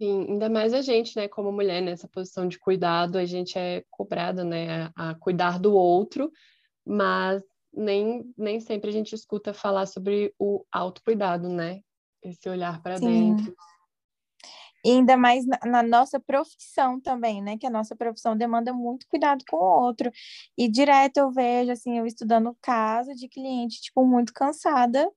Sim, 0.00 0.26
ainda 0.30 0.48
mais 0.48 0.72
a 0.72 0.80
gente, 0.80 1.14
né, 1.14 1.28
como 1.28 1.52
mulher, 1.52 1.82
nessa 1.82 2.08
posição 2.08 2.48
de 2.48 2.58
cuidado, 2.58 3.18
a 3.18 3.26
gente 3.26 3.58
é 3.58 3.84
cobrada, 3.90 4.42
né, 4.42 4.90
a, 4.96 5.10
a 5.10 5.14
cuidar 5.14 5.58
do 5.58 5.74
outro, 5.74 6.32
mas 6.86 7.42
nem, 7.70 8.32
nem 8.36 8.60
sempre 8.60 8.88
a 8.88 8.92
gente 8.92 9.14
escuta 9.14 9.52
falar 9.52 9.84
sobre 9.84 10.34
o 10.38 10.64
autocuidado, 10.72 11.50
né? 11.50 11.82
Esse 12.22 12.48
olhar 12.48 12.82
para 12.82 12.98
dentro. 12.98 13.54
E 14.84 14.92
ainda 14.92 15.16
mais 15.16 15.46
na, 15.46 15.58
na 15.66 15.82
nossa 15.82 16.18
profissão 16.18 17.00
também, 17.00 17.42
né? 17.42 17.58
Que 17.58 17.66
a 17.66 17.70
nossa 17.70 17.94
profissão 17.94 18.36
demanda 18.36 18.72
muito 18.72 19.06
cuidado 19.08 19.44
com 19.48 19.56
o 19.56 19.84
outro. 19.84 20.10
E 20.56 20.68
direto 20.68 21.18
eu 21.18 21.30
vejo, 21.30 21.70
assim, 21.70 21.98
eu 21.98 22.06
estudando 22.06 22.56
caso 22.62 23.14
de 23.14 23.28
cliente, 23.28 23.80
tipo, 23.80 24.04
muito 24.06 24.32
cansada 24.32 25.10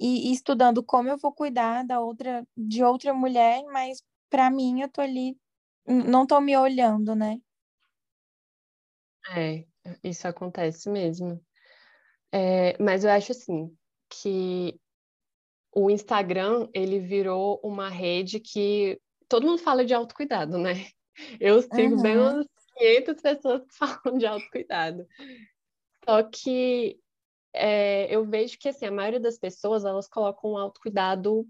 e, 0.00 0.30
e 0.30 0.32
estudando 0.32 0.82
como 0.82 1.08
eu 1.08 1.18
vou 1.18 1.32
cuidar 1.32 1.84
da 1.84 2.00
outra, 2.00 2.46
de 2.56 2.84
outra 2.84 3.12
mulher, 3.12 3.62
mas 3.72 4.02
para 4.30 4.50
mim 4.50 4.80
eu 4.80 4.88
tô 4.88 5.00
ali, 5.00 5.36
não 5.86 6.26
tô 6.26 6.40
me 6.40 6.56
olhando, 6.56 7.14
né? 7.14 7.38
É, 9.30 9.64
isso 10.02 10.26
acontece 10.26 10.88
mesmo. 10.90 11.40
É, 12.32 12.80
mas 12.82 13.04
eu 13.04 13.10
acho 13.10 13.32
assim 13.32 13.76
que 14.08 14.80
o 15.74 15.90
Instagram 15.90 16.68
ele 16.74 16.98
virou 16.98 17.60
uma 17.62 17.88
rede 17.88 18.38
que 18.38 19.00
todo 19.28 19.46
mundo 19.46 19.58
fala 19.58 19.84
de 19.84 19.94
autocuidado, 19.94 20.58
né? 20.58 20.86
Eu 21.40 21.60
sigo 21.62 22.00
bem 22.00 22.16
Uhum. 22.16 22.22
umas 22.22 22.46
500 22.76 23.22
pessoas 23.22 23.62
que 23.62 23.74
falam 23.76 24.18
de 24.18 24.26
autocuidado. 24.26 25.06
Só 26.04 26.22
que 26.22 26.98
é, 27.52 28.14
eu 28.14 28.24
vejo 28.24 28.58
que 28.58 28.68
assim, 28.68 28.86
a 28.86 28.92
maioria 28.92 29.20
das 29.20 29.38
pessoas 29.38 29.84
elas 29.84 30.08
colocam 30.08 30.52
um 30.52 30.58
autocuidado 30.58 31.46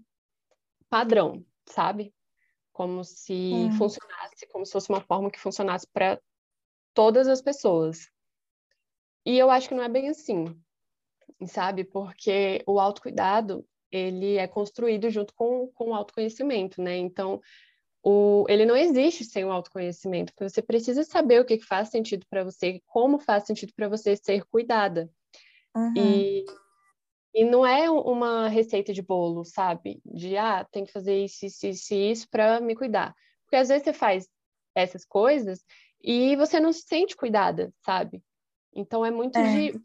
padrão, 0.89 1.45
sabe? 1.65 2.13
Como 2.71 3.03
se 3.03 3.23
Sim. 3.23 3.71
funcionasse, 3.71 4.47
como 4.47 4.65
se 4.65 4.71
fosse 4.71 4.89
uma 4.89 5.01
forma 5.01 5.31
que 5.31 5.39
funcionasse 5.39 5.87
para 5.91 6.21
todas 6.93 7.27
as 7.27 7.41
pessoas. 7.41 8.09
E 9.25 9.37
eu 9.37 9.49
acho 9.49 9.69
que 9.69 9.75
não 9.75 9.83
é 9.83 9.89
bem 9.89 10.09
assim, 10.09 10.45
sabe? 11.47 11.83
Porque 11.83 12.63
o 12.67 12.79
autocuidado, 12.79 13.65
ele 13.93 14.37
é 14.37 14.47
construído 14.47 15.09
junto 15.11 15.33
com, 15.35 15.67
com 15.67 15.91
o 15.91 15.93
autoconhecimento, 15.93 16.81
né? 16.81 16.97
Então, 16.97 17.39
o, 18.03 18.43
ele 18.49 18.65
não 18.65 18.75
existe 18.75 19.23
sem 19.23 19.45
o 19.45 19.51
autoconhecimento, 19.51 20.33
porque 20.33 20.49
você 20.49 20.61
precisa 20.61 21.03
saber 21.03 21.39
o 21.39 21.45
que 21.45 21.59
faz 21.59 21.89
sentido 21.89 22.25
para 22.27 22.43
você, 22.43 22.81
como 22.87 23.19
faz 23.19 23.45
sentido 23.45 23.71
para 23.75 23.87
você 23.87 24.15
ser 24.15 24.43
cuidada. 24.45 25.09
Uhum. 25.75 25.93
E, 25.95 26.45
e 27.35 27.45
não 27.45 27.65
é 27.65 27.89
um- 27.89 28.01
uma 28.01 28.47
receita 28.49 28.91
de 28.91 29.01
bolo, 29.01 29.45
sabe? 29.45 30.01
De, 30.03 30.35
ah, 30.37 30.65
tem 30.71 30.83
que 30.85 30.91
fazer 30.91 31.23
isso, 31.23 31.45
isso, 31.45 31.67
isso, 31.67 31.93
isso 31.93 32.29
para 32.29 32.59
me 32.59 32.75
cuidar. 32.75 33.15
Porque 33.45 33.55
às 33.55 33.69
vezes 33.69 33.83
você 33.83 33.93
faz 33.93 34.27
essas 34.75 35.05
coisas 35.05 35.63
e 36.03 36.35
você 36.35 36.59
não 36.59 36.73
se 36.73 36.81
sente 36.81 37.15
cuidada, 37.15 37.71
sabe? 37.85 38.23
Então 38.75 39.05
é 39.05 39.11
muito 39.11 39.37
É. 39.37 39.43
de, 39.71 39.79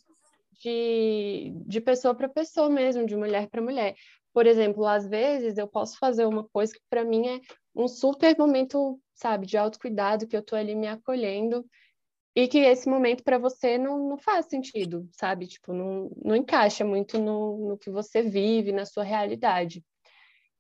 de, 0.58 1.52
de 1.66 1.80
pessoa 1.80 2.14
para 2.14 2.28
pessoa 2.28 2.68
mesmo, 2.68 3.06
de 3.06 3.16
mulher 3.16 3.48
para 3.48 3.62
mulher. 3.62 3.94
Por 4.32 4.46
exemplo, 4.46 4.86
às 4.86 5.06
vezes 5.08 5.58
eu 5.58 5.66
posso 5.66 5.98
fazer 5.98 6.24
uma 6.26 6.44
coisa 6.44 6.72
que 6.72 6.80
para 6.90 7.04
mim 7.04 7.26
é 7.28 7.40
um 7.74 7.88
super 7.88 8.36
momento, 8.36 9.00
sabe, 9.14 9.46
de 9.46 9.56
autocuidado, 9.56 10.26
que 10.26 10.36
eu 10.36 10.42
tô 10.42 10.56
ali 10.56 10.74
me 10.74 10.86
acolhendo, 10.86 11.64
e 12.34 12.46
que 12.46 12.58
esse 12.58 12.88
momento 12.88 13.24
para 13.24 13.38
você 13.38 13.76
não, 13.78 14.10
não 14.10 14.18
faz 14.18 14.46
sentido, 14.46 15.08
sabe? 15.12 15.46
Tipo, 15.46 15.72
não, 15.72 16.10
não 16.24 16.36
encaixa 16.36 16.84
muito 16.84 17.18
no, 17.18 17.70
no 17.70 17.78
que 17.78 17.90
você 17.90 18.22
vive, 18.22 18.70
na 18.70 18.84
sua 18.84 19.02
realidade. 19.02 19.84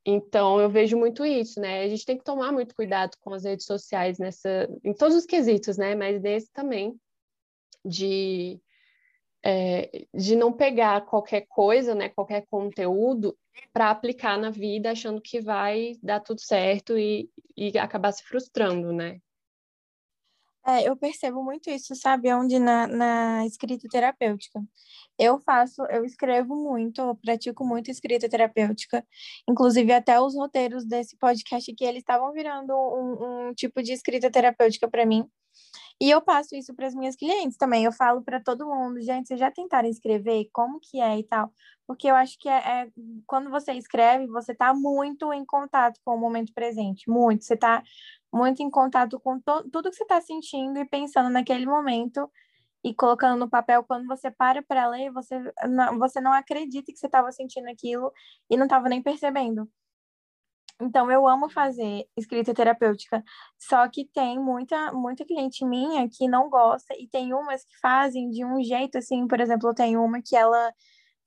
Então, 0.04 0.60
eu 0.60 0.70
vejo 0.70 0.96
muito 0.96 1.24
isso, 1.24 1.60
né? 1.60 1.82
A 1.82 1.88
gente 1.88 2.04
tem 2.04 2.16
que 2.16 2.24
tomar 2.24 2.50
muito 2.50 2.74
cuidado 2.74 3.16
com 3.20 3.32
as 3.32 3.44
redes 3.44 3.66
sociais 3.66 4.18
nessa, 4.18 4.68
em 4.82 4.92
todos 4.92 5.16
os 5.16 5.26
quesitos, 5.26 5.76
né? 5.76 5.94
Mas 5.94 6.20
nesse 6.20 6.50
também, 6.52 6.98
de, 7.84 8.60
é, 9.50 10.06
de 10.12 10.36
não 10.36 10.52
pegar 10.52 11.00
qualquer 11.06 11.46
coisa, 11.48 11.94
né? 11.94 12.10
Qualquer 12.10 12.44
conteúdo 12.50 13.34
para 13.72 13.90
aplicar 13.90 14.36
na 14.36 14.50
vida, 14.50 14.90
achando 14.90 15.22
que 15.22 15.40
vai 15.40 15.94
dar 16.02 16.20
tudo 16.20 16.40
certo 16.40 16.98
e, 16.98 17.30
e 17.56 17.78
acabar 17.78 18.12
se 18.12 18.22
frustrando, 18.24 18.92
né? 18.92 19.18
É, 20.66 20.86
eu 20.86 20.94
percebo 20.94 21.42
muito 21.42 21.70
isso, 21.70 21.94
sabe? 21.94 22.30
Onde 22.30 22.58
na, 22.58 22.86
na 22.86 23.46
escrita 23.46 23.88
terapêutica. 23.90 24.62
Eu 25.18 25.40
faço, 25.40 25.82
eu 25.84 26.04
escrevo 26.04 26.54
muito, 26.54 27.00
eu 27.00 27.16
pratico 27.16 27.64
muito 27.64 27.90
escrita 27.90 28.28
terapêutica. 28.28 29.02
Inclusive, 29.48 29.90
até 29.92 30.20
os 30.20 30.34
roteiros 30.34 30.84
desse 30.84 31.16
podcast 31.16 31.70
aqui, 31.72 31.84
eles 31.86 32.00
estavam 32.00 32.32
virando 32.34 32.74
um, 32.74 33.48
um 33.48 33.54
tipo 33.54 33.82
de 33.82 33.94
escrita 33.94 34.30
terapêutica 34.30 34.86
para 34.90 35.06
mim. 35.06 35.26
E 36.00 36.10
eu 36.10 36.22
passo 36.22 36.54
isso 36.54 36.74
para 36.74 36.86
as 36.86 36.94
minhas 36.94 37.16
clientes 37.16 37.56
também. 37.56 37.84
Eu 37.84 37.92
falo 37.92 38.22
para 38.22 38.40
todo 38.40 38.66
mundo, 38.66 39.00
gente, 39.00 39.26
vocês 39.26 39.40
já 39.40 39.50
tentaram 39.50 39.88
escrever? 39.88 40.48
Como 40.52 40.78
que 40.80 41.00
é 41.00 41.18
e 41.18 41.24
tal? 41.24 41.52
Porque 41.86 42.06
eu 42.08 42.14
acho 42.14 42.38
que 42.38 42.48
é, 42.48 42.84
é 42.84 42.90
quando 43.26 43.50
você 43.50 43.72
escreve, 43.72 44.26
você 44.28 44.52
está 44.52 44.72
muito 44.74 45.32
em 45.32 45.44
contato 45.44 45.98
com 46.04 46.14
o 46.14 46.20
momento 46.20 46.52
presente, 46.54 47.10
muito. 47.10 47.44
Você 47.44 47.54
está 47.54 47.82
muito 48.32 48.62
em 48.62 48.70
contato 48.70 49.18
com 49.20 49.40
tudo 49.40 49.90
que 49.90 49.96
você 49.96 50.04
está 50.04 50.20
sentindo 50.20 50.78
e 50.78 50.84
pensando 50.84 51.30
naquele 51.30 51.66
momento 51.66 52.30
e 52.84 52.94
colocando 52.94 53.38
no 53.38 53.50
papel. 53.50 53.82
Quando 53.84 54.06
você 54.06 54.30
para 54.30 54.62
para 54.62 54.88
ler, 54.88 55.10
você 55.10 55.40
não, 55.68 55.98
você 55.98 56.20
não 56.20 56.32
acredita 56.32 56.92
que 56.92 56.98
você 56.98 57.06
estava 57.06 57.32
sentindo 57.32 57.68
aquilo 57.68 58.12
e 58.50 58.56
não 58.56 58.64
estava 58.66 58.88
nem 58.88 59.02
percebendo. 59.02 59.68
Então, 60.80 61.10
eu 61.10 61.26
amo 61.26 61.48
fazer 61.50 62.04
escrita 62.16 62.54
terapêutica, 62.54 63.24
só 63.58 63.88
que 63.88 64.04
tem 64.06 64.38
muita, 64.38 64.92
muita 64.92 65.24
cliente 65.24 65.64
minha 65.64 66.08
que 66.08 66.28
não 66.28 66.48
gosta, 66.48 66.94
e 66.96 67.08
tem 67.08 67.34
umas 67.34 67.64
que 67.64 67.76
fazem 67.80 68.30
de 68.30 68.44
um 68.44 68.62
jeito 68.62 68.96
assim, 68.98 69.26
por 69.26 69.40
exemplo, 69.40 69.74
tenho 69.74 70.02
uma 70.04 70.22
que 70.22 70.36
ela 70.36 70.72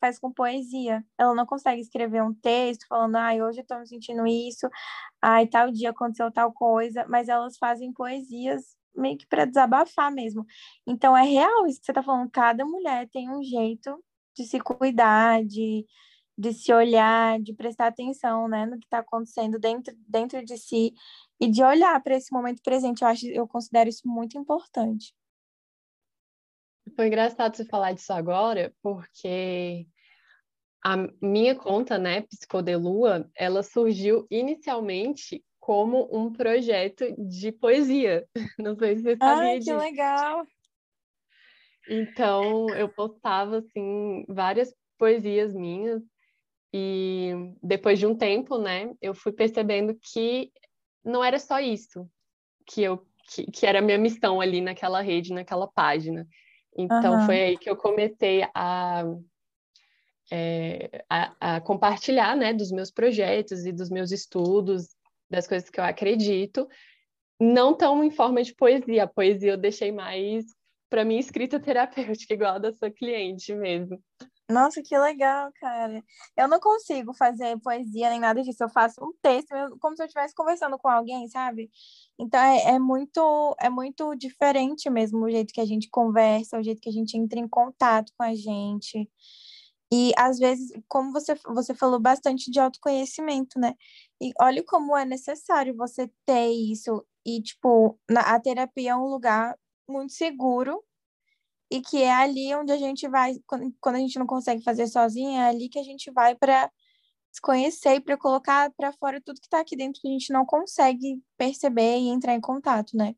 faz 0.02 0.20
com 0.20 0.32
poesia. 0.34 1.04
Ela 1.18 1.36
não 1.36 1.46
consegue 1.46 1.82
escrever 1.82 2.24
um 2.24 2.34
texto 2.34 2.86
falando, 2.88 3.16
ai, 3.18 3.42
hoje 3.42 3.62
eu 3.62 3.66
tô 3.66 3.78
me 3.80 3.88
sentindo 3.88 4.26
isso, 4.28 4.70
ai, 5.22 5.48
tal 5.48 5.72
dia 5.72 5.92
aconteceu 5.92 6.32
tal 6.32 6.54
coisa, 6.54 7.06
mas 7.10 7.30
elas 7.30 7.58
fazem 7.58 7.94
poesias 7.94 8.76
meio 8.96 9.18
que 9.18 9.28
para 9.28 9.46
desabafar 9.46 10.12
mesmo. 10.14 10.46
Então, 10.88 11.16
é 11.18 11.24
real 11.24 11.68
isso 11.68 11.80
que 11.82 11.86
você 11.88 11.94
tá 11.94 12.04
falando, 12.04 12.30
cada 12.32 12.66
mulher 12.66 13.10
tem 13.12 13.30
um 13.30 13.44
jeito 13.44 14.04
de 14.36 14.46
se 14.46 14.60
cuidar, 14.62 15.44
de 15.46 15.86
de 16.42 16.54
se 16.54 16.74
olhar, 16.74 17.40
de 17.40 17.54
prestar 17.54 17.88
atenção, 17.88 18.48
né, 18.48 18.66
no 18.66 18.80
que 18.80 18.86
está 18.86 18.98
acontecendo 18.98 19.60
dentro, 19.60 19.96
dentro 20.08 20.44
de 20.44 20.58
si 20.58 20.92
e 21.40 21.48
de 21.48 21.64
olhar 21.64 22.02
para 22.02 22.16
esse 22.16 22.34
momento 22.34 22.64
presente. 22.64 23.04
Eu 23.04 23.08
acho, 23.08 23.28
eu 23.28 23.48
considero 23.48 23.88
isso 23.88 24.08
muito 24.08 24.40
importante. 24.40 25.14
Foi 26.96 27.06
engraçado 27.06 27.56
você 27.56 27.64
falar 27.66 27.94
disso 27.94 28.12
agora, 28.12 28.74
porque 28.82 29.86
a 30.84 30.98
minha 31.22 31.54
conta, 31.56 32.00
né, 32.00 32.22
Psicodelua, 32.22 33.30
ela 33.36 33.62
surgiu 33.62 34.26
inicialmente 34.32 35.46
como 35.60 36.10
um 36.12 36.34
projeto 36.34 37.06
de 37.20 37.52
poesia. 37.52 38.28
Não 38.60 38.76
sei 38.76 38.96
se 38.96 39.04
você 39.04 39.16
sabia 39.16 39.44
Ai, 39.44 39.60
que 39.60 39.60
disso. 39.60 39.78
legal! 39.78 40.48
Então, 41.88 42.68
eu 42.76 42.90
postava, 42.90 43.60
assim, 43.60 44.26
várias 44.28 44.74
poesias 44.98 45.54
minhas 45.54 46.02
e 46.74 47.32
depois 47.62 48.00
de 48.00 48.06
um 48.06 48.16
tempo, 48.16 48.58
né, 48.58 48.92
eu 49.02 49.14
fui 49.14 49.32
percebendo 49.32 49.98
que 50.02 50.52
não 51.04 51.24
era 51.24 51.38
só 51.38 51.60
isso 51.60 52.10
que 52.66 52.82
eu 52.82 53.06
que, 53.30 53.46
que 53.50 53.66
era 53.66 53.80
a 53.80 53.82
minha 53.82 53.98
missão 53.98 54.42
ali 54.42 54.62
naquela 54.62 55.02
rede, 55.02 55.34
naquela 55.34 55.68
página. 55.68 56.28
Então, 56.76 57.20
uhum. 57.20 57.26
foi 57.26 57.42
aí 57.42 57.58
que 57.58 57.70
eu 57.70 57.76
comecei 57.76 58.44
a 58.54 59.04
é, 60.32 61.04
a, 61.10 61.56
a, 61.56 61.62
compartilhar 61.62 62.36
né, 62.38 62.54
dos 62.54 62.72
meus 62.72 62.90
projetos 62.90 63.66
e 63.66 63.72
dos 63.72 63.90
meus 63.90 64.12
estudos, 64.12 64.88
das 65.30 65.46
coisas 65.46 65.70
que 65.70 65.80
eu 65.80 65.84
acredito, 65.84 66.68
não 67.40 67.76
tão 67.76 68.04
em 68.04 68.12
forma 68.12 68.42
de 68.42 68.56
poesia. 68.56 69.04
A 69.04 69.08
poesia 69.08 69.52
eu 69.52 69.58
deixei 69.58 69.92
mais 69.92 70.46
para 70.90 71.04
minha 71.04 71.20
escrita 71.20 71.60
terapêutica, 71.60 72.34
igual 72.34 72.56
a 72.56 72.60
da 72.60 72.72
sua 72.72 72.90
cliente 72.90 73.54
mesmo. 73.54 74.02
Nossa, 74.52 74.82
que 74.84 74.98
legal, 74.98 75.52
cara. 75.60 76.04
Eu 76.36 76.48
não 76.48 76.60
consigo 76.60 77.14
fazer 77.14 77.58
poesia 77.62 78.10
nem 78.10 78.20
nada 78.20 78.42
disso. 78.44 78.64
Eu 78.64 78.70
faço 78.70 79.04
um 79.04 79.14
texto, 79.22 79.50
como 79.80 79.96
se 79.96 80.04
eu 80.04 80.06
estivesse 80.08 80.36
conversando 80.36 80.78
com 80.78 80.90
alguém, 80.90 81.28
sabe? 81.30 81.70
Então 82.20 82.40
é, 82.40 82.72
é, 82.76 82.80
muito 82.80 83.56
é 83.60 83.70
muito 83.70 84.14
diferente 84.16 84.90
mesmo 84.90 85.20
o 85.26 85.30
jeito 85.32 85.54
que 85.54 85.62
a 85.62 85.66
gente 85.66 85.90
conversa, 85.90 86.60
o 86.60 86.64
jeito 86.64 86.82
que 86.82 86.90
a 86.90 86.92
gente 86.92 87.18
entra 87.18 87.40
em 87.40 87.48
contato 87.48 88.12
com 88.18 88.24
a 88.24 88.36
gente. 88.36 89.10
E 89.94 90.12
às 90.18 90.40
vezes, 90.40 90.72
como 90.88 91.12
você, 91.12 91.36
você 91.48 91.74
falou 91.76 92.00
bastante 92.00 92.50
de 92.52 92.60
autoconhecimento, 92.60 93.60
né? 93.60 93.76
E 94.22 94.32
olha 94.42 94.64
como 94.66 94.96
é 94.98 95.06
necessário 95.06 95.76
você 95.76 96.10
ter 96.26 96.50
isso. 96.52 97.06
E, 97.26 97.42
tipo, 97.42 98.00
na, 98.10 98.22
a 98.22 98.40
terapia 98.40 98.92
é 98.92 98.96
um 98.96 99.06
lugar 99.08 99.58
muito 99.88 100.14
seguro 100.14 100.82
e 101.72 101.82
que 101.82 102.04
é 102.04 102.12
ali 102.12 102.54
onde 102.54 102.72
a 102.72 102.78
gente 102.78 103.08
vai, 103.08 103.36
quando, 103.48 103.96
a 103.96 104.00
gente 104.00 104.20
não 104.20 104.28
consegue 104.28 104.62
fazer 104.62 104.88
sozinha, 104.88 105.44
é 105.44 105.50
ali 105.50 105.70
que 105.70 105.80
a 105.80 105.84
gente 105.84 106.12
vai 106.12 106.36
para 106.36 106.70
se 107.32 107.40
conhecer 107.42 107.96
e 107.96 108.02
para 108.02 108.18
colocar 108.18 108.70
para 108.74 108.92
fora 108.92 109.22
tudo 109.22 109.40
que 109.40 109.48
está 109.48 109.62
aqui 109.62 109.78
dentro 109.78 110.02
que 110.02 110.08
a 110.10 110.12
gente 110.12 110.34
não 110.34 110.46
consegue 110.46 111.24
perceber 111.38 111.98
e 111.98 112.10
entrar 112.10 112.36
em 112.36 112.42
contato, 112.42 112.98
né? 112.98 113.16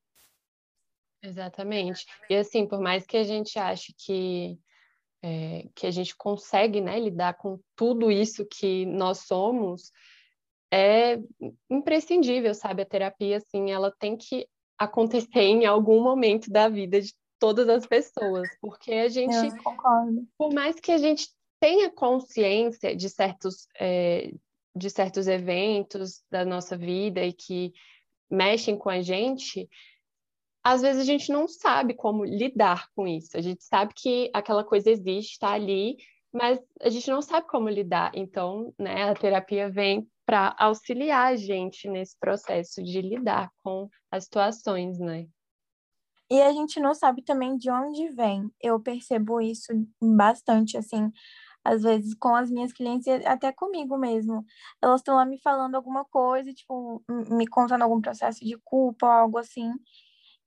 Exatamente. 1.23 2.05
E 2.29 2.35
assim, 2.35 2.67
por 2.67 2.79
mais 2.79 3.07
que 3.07 3.17
a 3.17 3.23
gente 3.23 3.57
ache 3.57 3.91
que 3.97 4.59
é, 5.23 5.69
que 5.73 5.87
a 5.87 5.91
gente 5.91 6.15
consegue 6.15 6.81
né, 6.81 6.99
lidar 6.99 7.35
com 7.35 7.59
tudo 7.75 8.11
isso 8.11 8.45
que 8.45 8.85
nós 8.85 9.19
somos, 9.19 9.91
é 10.71 11.17
imprescindível, 11.69 12.53
sabe? 12.53 12.81
A 12.81 12.85
terapia, 12.85 13.37
assim, 13.37 13.71
ela 13.71 13.89
tem 13.97 14.17
que 14.17 14.45
acontecer 14.77 15.39
em 15.41 15.65
algum 15.65 16.03
momento 16.03 16.51
da 16.51 16.69
vida 16.69 17.01
de 17.01 17.13
todas 17.43 17.67
as 17.67 17.85
pessoas, 17.85 18.47
porque 18.61 18.93
a 18.93 19.09
gente, 19.09 19.35
por 20.37 20.53
mais 20.53 20.79
que 20.79 20.93
a 20.93 20.97
gente 20.97 21.27
tenha 21.59 21.91
consciência 21.91 22.95
de 22.95 23.09
certos, 23.09 23.67
é, 23.77 24.31
de 24.73 24.89
certos 24.89 25.27
eventos 25.27 26.23
da 26.31 26.45
nossa 26.45 26.77
vida 26.77 27.21
e 27.21 27.33
que 27.33 27.73
mexem 28.31 28.77
com 28.77 28.89
a 28.89 29.01
gente, 29.01 29.69
às 30.63 30.83
vezes 30.83 31.01
a 31.01 31.05
gente 31.05 31.33
não 31.33 31.45
sabe 31.45 31.93
como 31.93 32.23
lidar 32.23 32.87
com 32.95 33.05
isso. 33.05 33.35
A 33.35 33.41
gente 33.41 33.61
sabe 33.61 33.93
que 33.93 34.31
aquela 34.33 34.63
coisa 34.63 34.89
existe, 34.89 35.33
está 35.33 35.51
ali, 35.51 35.97
mas 36.31 36.57
a 36.79 36.87
gente 36.87 37.11
não 37.11 37.21
sabe 37.21 37.45
como 37.47 37.67
lidar. 37.67 38.13
Então, 38.15 38.73
né, 38.79 39.03
a 39.03 39.13
terapia 39.13 39.69
vem 39.69 40.07
para 40.25 40.55
auxiliar 40.57 41.33
a 41.33 41.35
gente 41.35 41.89
nesse 41.89 42.17
processo 42.17 42.81
de 42.81 43.01
lidar 43.01 43.51
com 43.61 43.89
as 44.09 44.23
situações, 44.23 44.97
né? 44.97 45.27
E 46.33 46.41
a 46.41 46.51
gente 46.51 46.79
não 46.79 46.95
sabe 46.95 47.21
também 47.21 47.55
de 47.57 47.69
onde 47.69 48.09
vem. 48.09 48.51
Eu 48.59 48.79
percebo 48.79 49.39
isso 49.39 49.71
bastante, 50.01 50.75
assim, 50.77 51.11
às 51.63 51.83
vezes 51.83 52.15
com 52.15 52.35
as 52.35 52.49
minhas 52.51 52.73
clientes 52.73 53.05
e 53.07 53.11
até 53.27 53.51
comigo 53.53 53.97
mesmo. 53.99 54.43
Elas 54.81 55.01
estão 55.01 55.15
lá 55.15 55.25
me 55.25 55.39
falando 55.39 55.75
alguma 55.75 56.03
coisa, 56.05 56.51
tipo, 56.51 57.03
me 57.29 57.45
contando 57.47 57.83
algum 57.83 58.01
processo 58.01 58.43
de 58.43 58.57
culpa 58.63 59.05
ou 59.05 59.11
algo 59.11 59.37
assim. 59.37 59.71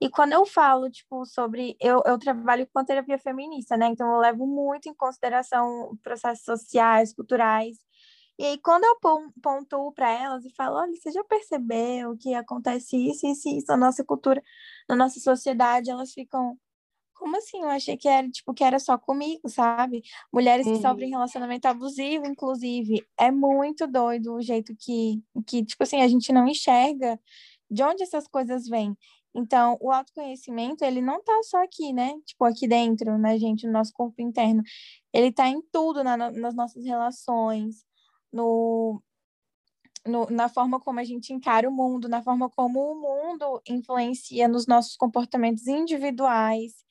E 0.00 0.10
quando 0.10 0.32
eu 0.34 0.44
falo, 0.46 0.90
tipo, 0.90 1.24
sobre. 1.26 1.76
Eu, 1.80 2.02
eu 2.06 2.18
trabalho 2.18 2.66
com 2.74 2.84
terapia 2.84 3.18
feminista, 3.18 3.76
né? 3.76 3.86
Então 3.88 4.08
eu 4.14 4.18
levo 4.20 4.46
muito 4.46 4.88
em 4.88 4.94
consideração 4.94 5.96
processos 6.02 6.44
sociais, 6.44 7.14
culturais. 7.14 7.78
E 8.38 8.44
aí, 8.44 8.58
quando 8.58 8.84
eu 8.84 8.96
pontuo 9.42 9.92
para 9.92 10.10
elas 10.10 10.44
e 10.44 10.50
falo, 10.54 10.76
olha, 10.76 10.92
você 10.94 11.10
já 11.10 11.24
percebeu 11.24 12.16
que 12.18 12.34
acontece 12.34 12.96
isso, 12.96 13.26
isso 13.26 13.48
e 13.48 13.58
isso 13.58 13.66
na 13.68 13.76
nossa 13.78 14.04
cultura, 14.04 14.42
na 14.88 14.94
nossa 14.94 15.18
sociedade, 15.20 15.90
elas 15.90 16.12
ficam. 16.12 16.58
Como 17.14 17.34
assim? 17.38 17.62
Eu 17.62 17.70
achei 17.70 17.96
que 17.96 18.08
era, 18.08 18.28
tipo, 18.28 18.52
que 18.52 18.62
era 18.62 18.78
só 18.78 18.98
comigo, 18.98 19.48
sabe? 19.48 20.02
Mulheres 20.30 20.66
que 20.66 20.76
sofrem 20.76 21.08
uhum. 21.08 21.14
relacionamento 21.14 21.66
abusivo, 21.66 22.26
inclusive. 22.26 23.02
É 23.18 23.30
muito 23.30 23.86
doido 23.86 24.34
o 24.34 24.42
jeito 24.42 24.74
que, 24.78 25.22
que, 25.46 25.64
tipo 25.64 25.82
assim, 25.82 26.02
a 26.02 26.08
gente 26.08 26.30
não 26.30 26.46
enxerga 26.46 27.18
de 27.70 27.82
onde 27.82 28.02
essas 28.02 28.28
coisas 28.28 28.68
vêm. 28.68 28.94
Então, 29.34 29.76
o 29.80 29.90
autoconhecimento, 29.90 30.84
ele 30.84 31.00
não 31.00 31.22
tá 31.22 31.40
só 31.42 31.62
aqui, 31.62 31.92
né? 31.92 32.14
Tipo, 32.26 32.44
aqui 32.44 32.68
dentro, 32.68 33.18
na 33.18 33.36
gente, 33.38 33.66
no 33.66 33.72
nosso 33.72 33.92
corpo 33.92 34.20
interno. 34.22 34.62
Ele 35.12 35.32
tá 35.32 35.48
em 35.48 35.60
tudo, 35.72 36.04
na, 36.04 36.16
nas 36.16 36.54
nossas 36.54 36.84
relações, 36.84 37.84
no, 38.32 39.02
no, 40.06 40.26
na 40.30 40.48
forma 40.48 40.80
como 40.80 41.00
a 41.00 41.04
gente 41.04 41.32
encara 41.32 41.68
o 41.68 41.72
mundo, 41.72 42.08
na 42.08 42.22
forma 42.22 42.48
como 42.50 42.80
o 42.80 43.00
mundo 43.00 43.60
influencia 43.68 44.48
nos 44.48 44.66
nossos 44.66 44.96
comportamentos 44.96 45.66
individuais. 45.66 46.84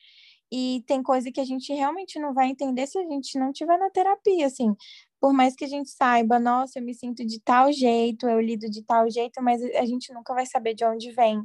E 0.51 0.83
tem 0.87 1.01
coisa 1.03 1.31
que 1.31 1.41
a 1.41 1.45
gente 1.45 1.73
realmente 1.73 2.19
não 2.19 2.33
vai 2.33 2.49
entender 2.49 2.87
se 2.87 2.97
a 2.97 3.03
gente 3.03 3.37
não 3.39 3.51
tiver 3.51 3.77
na 3.77 3.89
terapia, 3.89 4.45
assim. 4.45 4.75
Por 5.19 5.33
mais 5.33 5.55
que 5.55 5.65
a 5.65 5.67
gente 5.67 5.89
saiba, 5.89 6.39
nossa, 6.39 6.79
eu 6.79 6.83
me 6.83 6.93
sinto 6.93 7.25
de 7.25 7.39
tal 7.41 7.71
jeito, 7.71 8.27
eu 8.27 8.39
lido 8.39 8.69
de 8.69 8.83
tal 8.83 9.09
jeito, 9.09 9.41
mas 9.41 9.61
a 9.63 9.85
gente 9.85 10.13
nunca 10.13 10.33
vai 10.33 10.45
saber 10.45 10.73
de 10.75 10.85
onde 10.85 11.11
vem 11.11 11.41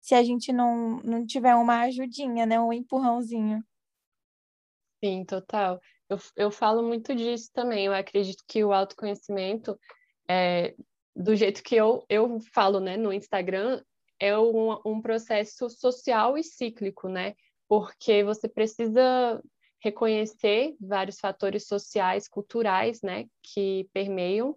se 0.00 0.14
a 0.14 0.22
gente 0.22 0.52
não, 0.52 0.98
não 1.02 1.26
tiver 1.26 1.54
uma 1.56 1.80
ajudinha, 1.82 2.46
né? 2.46 2.60
Um 2.60 2.72
empurrãozinho. 2.72 3.64
Sim, 5.02 5.24
total. 5.24 5.80
Eu, 6.08 6.18
eu 6.36 6.50
falo 6.50 6.82
muito 6.82 7.14
disso 7.14 7.50
também. 7.52 7.86
Eu 7.86 7.94
acredito 7.94 8.44
que 8.46 8.64
o 8.64 8.72
autoconhecimento, 8.72 9.78
é, 10.28 10.74
do 11.14 11.34
jeito 11.34 11.62
que 11.62 11.74
eu, 11.74 12.04
eu 12.08 12.38
falo 12.52 12.80
né, 12.80 12.96
no 12.96 13.12
Instagram, 13.12 13.82
é 14.18 14.38
um, 14.38 14.78
um 14.84 15.00
processo 15.00 15.68
social 15.68 16.38
e 16.38 16.44
cíclico, 16.44 17.08
né? 17.08 17.34
Porque 17.68 18.22
você 18.22 18.48
precisa 18.48 19.42
reconhecer 19.82 20.74
vários 20.80 21.18
fatores 21.18 21.66
sociais, 21.66 22.28
culturais, 22.28 23.02
né, 23.02 23.26
que 23.42 23.88
permeiam, 23.92 24.56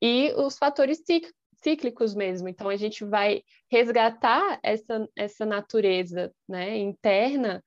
e 0.00 0.32
os 0.36 0.58
fatores 0.58 1.02
cíclicos 1.62 2.14
mesmo. 2.14 2.48
Então 2.48 2.68
a 2.68 2.76
gente 2.76 3.04
vai 3.04 3.42
resgatar 3.70 4.58
essa, 4.62 5.08
essa 5.16 5.46
natureza 5.46 6.32
né, 6.48 6.76
interna 6.76 7.64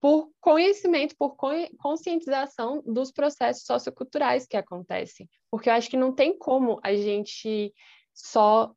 por 0.00 0.30
conhecimento, 0.40 1.16
por 1.18 1.36
conscientização 1.78 2.82
dos 2.86 3.10
processos 3.10 3.64
socioculturais 3.64 4.46
que 4.46 4.56
acontecem. 4.56 5.28
Porque 5.50 5.68
eu 5.68 5.74
acho 5.74 5.90
que 5.90 5.96
não 5.96 6.12
tem 6.12 6.36
como 6.36 6.78
a 6.82 6.94
gente 6.94 7.72
só 8.14 8.72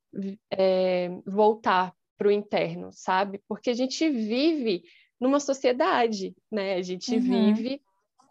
é, 0.52 1.10
voltar 1.26 1.94
para 2.18 2.28
o 2.28 2.32
interno, 2.32 2.90
sabe? 2.92 3.42
Porque 3.48 3.70
a 3.70 3.74
gente 3.74 4.10
vive 4.10 4.84
numa 5.20 5.40
sociedade, 5.40 6.36
né? 6.52 6.76
A 6.76 6.82
gente 6.82 7.16
uhum. 7.16 7.54
vive 7.54 7.82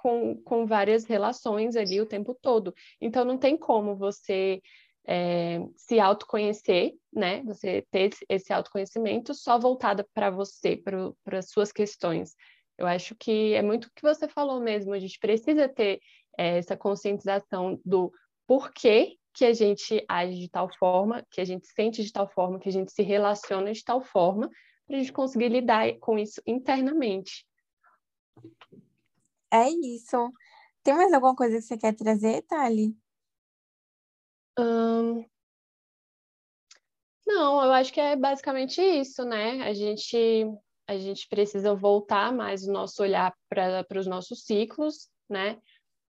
com, 0.01 0.41
com 0.43 0.67
várias 0.67 1.05
relações 1.05 1.77
ali 1.77 2.01
o 2.01 2.07
tempo 2.07 2.37
todo. 2.41 2.75
Então 3.01 3.25
não 3.25 3.39
tem 3.39 3.57
como 3.57 3.97
você 3.97 4.61
é, 5.07 5.61
se 5.77 5.99
autoconhecer, 5.99 6.95
né? 7.13 7.43
Você 7.45 7.87
ter 7.91 8.11
esse 8.29 8.53
autoconhecimento 8.53 9.35
só 9.35 9.59
voltada 9.59 10.07
para 10.15 10.31
você, 10.31 10.77
para 10.77 11.39
as 11.39 11.51
suas 11.51 11.73
questões. 11.73 12.35
Eu 12.81 12.87
acho 12.87 13.15
que 13.15 13.53
é 13.53 13.61
muito 13.61 13.85
o 13.85 13.91
que 13.95 14.01
você 14.01 14.27
falou 14.27 14.59
mesmo. 14.59 14.95
A 14.95 14.99
gente 14.99 15.19
precisa 15.19 15.69
ter 15.69 16.01
é, 16.39 16.57
essa 16.57 16.75
conscientização 16.75 17.79
do 17.85 18.11
porquê 18.47 19.19
que 19.35 19.45
a 19.45 19.53
gente 19.53 20.03
age 20.09 20.41
de 20.41 20.49
tal 20.49 20.67
forma, 20.79 21.23
que 21.31 21.43
a 21.43 21.45
gente 21.45 21.69
sente 21.69 22.03
de 22.03 22.11
tal 22.11 22.27
forma, 22.27 22.59
que 22.59 22.71
a 22.71 22.73
gente 22.73 22.91
se 22.91 23.03
relaciona 23.03 23.71
de 23.71 23.85
tal 23.85 24.01
forma, 24.01 24.49
para 24.87 24.97
a 24.97 24.99
gente 24.99 25.13
conseguir 25.13 25.51
lidar 25.51 25.95
com 25.99 26.19
isso 26.19 26.41
internamente. 26.47 27.47
É 29.53 29.69
isso. 29.69 30.33
Tem 30.83 30.95
mais 30.95 31.13
alguma 31.13 31.37
coisa 31.37 31.57
que 31.57 31.63
você 31.63 31.77
quer 31.77 31.95
trazer, 31.95 32.41
Thali? 32.47 32.97
Hum... 34.59 35.23
Não, 37.27 37.63
eu 37.63 37.73
acho 37.73 37.93
que 37.93 38.01
é 38.01 38.17
basicamente 38.17 38.81
isso, 38.81 39.23
né? 39.23 39.63
A 39.63 39.75
gente, 39.75 40.47
a 40.91 40.99
gente 40.99 41.29
precisa 41.29 41.73
voltar 41.73 42.33
mais 42.33 42.67
o 42.67 42.73
nosso 42.73 43.01
olhar 43.01 43.33
para 43.49 43.87
os 43.97 44.09
nossos 44.09 44.45
ciclos, 44.45 45.09
né? 45.29 45.57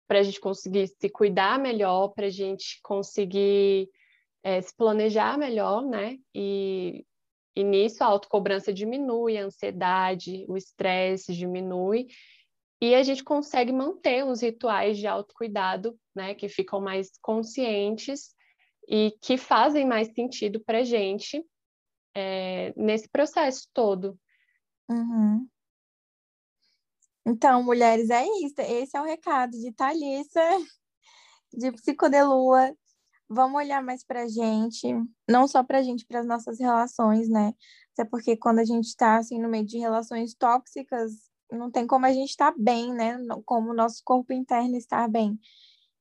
Para 0.06 0.18
a 0.18 0.22
gente 0.22 0.38
conseguir 0.38 0.86
se 0.88 1.08
cuidar 1.08 1.58
melhor, 1.58 2.08
para 2.08 2.26
a 2.26 2.30
gente 2.30 2.78
conseguir 2.82 3.88
é, 4.42 4.60
se 4.60 4.76
planejar 4.76 5.38
melhor, 5.38 5.82
né? 5.82 6.18
E, 6.34 7.06
e 7.56 7.64
nisso 7.64 8.04
a 8.04 8.06
autocobrança 8.06 8.70
diminui, 8.70 9.38
a 9.38 9.46
ansiedade, 9.46 10.44
o 10.46 10.58
estresse 10.58 11.34
diminui, 11.34 12.08
e 12.78 12.94
a 12.94 13.02
gente 13.02 13.24
consegue 13.24 13.72
manter 13.72 14.26
os 14.26 14.42
rituais 14.42 14.98
de 14.98 15.06
autocuidado, 15.06 15.98
né? 16.14 16.34
Que 16.34 16.50
ficam 16.50 16.82
mais 16.82 17.12
conscientes 17.22 18.34
e 18.86 19.16
que 19.22 19.38
fazem 19.38 19.86
mais 19.86 20.08
sentido 20.12 20.60
para 20.60 20.80
a 20.80 20.84
gente 20.84 21.42
é, 22.14 22.74
nesse 22.76 23.08
processo 23.08 23.70
todo. 23.72 24.18
Uhum. 24.88 25.48
Então, 27.26 27.62
mulheres, 27.62 28.08
é 28.10 28.24
isso. 28.44 28.54
Esse 28.58 28.96
é 28.96 29.00
o 29.00 29.04
recado 29.04 29.50
de 29.50 29.72
Thalissa, 29.72 30.40
de 31.52 31.72
Psicodelua. 31.72 32.72
Vamos 33.28 33.56
olhar 33.56 33.82
mais 33.82 34.04
para 34.04 34.22
a 34.22 34.28
gente, 34.28 34.86
não 35.28 35.48
só 35.48 35.64
para 35.64 35.78
a 35.78 35.82
gente, 35.82 36.06
para 36.06 36.20
as 36.20 36.26
nossas 36.26 36.60
relações, 36.60 37.28
né? 37.28 37.52
Até 37.92 38.04
porque 38.04 38.36
quando 38.36 38.60
a 38.60 38.64
gente 38.64 38.84
está 38.86 39.16
assim, 39.16 39.40
no 39.40 39.48
meio 39.48 39.66
de 39.66 39.78
relações 39.78 40.34
tóxicas, 40.34 41.12
não 41.50 41.70
tem 41.70 41.86
como 41.86 42.06
a 42.06 42.12
gente 42.12 42.30
estar 42.30 42.52
tá 42.52 42.58
bem, 42.58 42.92
né? 42.94 43.18
Como 43.44 43.70
o 43.70 43.74
nosso 43.74 44.02
corpo 44.04 44.32
interno 44.32 44.76
estar 44.76 45.08
bem. 45.08 45.38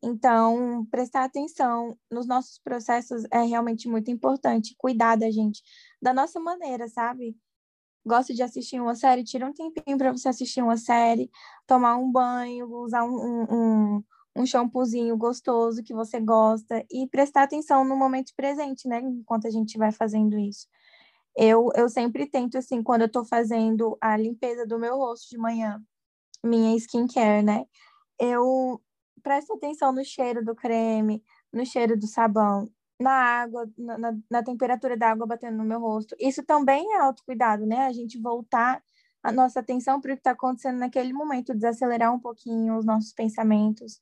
Então, 0.04 0.86
prestar 0.92 1.24
atenção 1.24 1.98
nos 2.12 2.28
nossos 2.28 2.60
processos 2.60 3.24
é 3.32 3.42
realmente 3.42 3.88
muito 3.88 4.12
importante. 4.12 4.76
Cuidar 4.78 5.16
da 5.16 5.32
gente, 5.32 5.64
da 6.00 6.14
nossa 6.14 6.40
maneira, 6.40 6.88
sabe? 6.88 7.36
Gosta 8.06 8.34
de 8.34 8.44
assistir 8.44 8.80
uma 8.80 8.96
série? 8.96 9.24
Tira 9.24 9.48
um 9.48 9.54
tempinho 9.54 9.98
para 9.98 10.12
você 10.12 10.30
assistir 10.30 10.62
uma 10.62 10.78
série, 10.78 11.30
tomar 11.66 11.98
um 11.98 12.12
banho, 12.12 12.68
usar 12.84 13.04
um, 13.04 13.46
um, 13.98 14.04
um 14.36 14.46
shampoozinho 14.46 15.18
gostoso 15.18 15.84
que 15.84 15.94
você 15.94 16.20
gosta 16.20 16.86
e 16.92 17.08
prestar 17.08 17.44
atenção 17.44 17.84
no 17.84 17.96
momento 17.96 18.32
presente, 18.36 18.88
né? 18.88 19.00
Enquanto 19.00 19.48
a 19.48 19.50
gente 19.50 19.78
vai 19.78 19.92
fazendo 19.92 20.38
isso. 20.38 20.68
Eu, 21.38 21.70
eu 21.76 21.90
sempre 21.90 22.28
tento, 22.30 22.58
assim, 22.58 22.84
quando 22.84 23.04
eu 23.04 23.12
tô 23.12 23.26
fazendo 23.26 23.98
a 24.02 24.16
limpeza 24.18 24.66
do 24.66 24.80
meu 24.80 24.98
rosto 24.98 25.30
de 25.30 25.38
manhã, 25.38 25.82
minha 26.44 26.76
skincare, 26.78 27.44
né? 27.44 27.66
Eu 28.20 28.82
presto 29.24 29.54
atenção 29.54 29.92
no 29.94 30.06
cheiro 30.06 30.46
do 30.46 30.56
creme, 30.56 31.24
no 31.52 31.66
cheiro 31.66 31.98
do 31.98 32.08
sabão, 32.08 32.70
na 33.00 33.12
água, 33.12 33.70
na, 33.78 34.18
na, 34.30 34.44
temperatura 34.44 34.96
da 34.96 35.12
água 35.12 35.28
batendo 35.28 35.58
no 35.58 35.66
meu 35.66 35.80
rosto. 35.80 36.16
Isso 36.20 36.44
também 36.44 36.94
é 36.94 37.00
autocuidado, 37.00 37.66
né? 37.66 37.86
A 37.86 37.92
gente 37.92 38.20
voltar 38.20 38.82
a 39.22 39.32
nossa 39.32 39.60
atenção 39.60 40.00
para 40.00 40.12
o 40.12 40.16
que 40.16 40.20
está 40.20 40.32
acontecendo 40.32 40.78
naquele 40.78 41.12
momento, 41.12 41.54
desacelerar 41.54 42.14
um 42.14 42.20
pouquinho 42.20 42.78
os 42.78 42.86
nossos 42.86 43.12
pensamentos. 43.12 44.00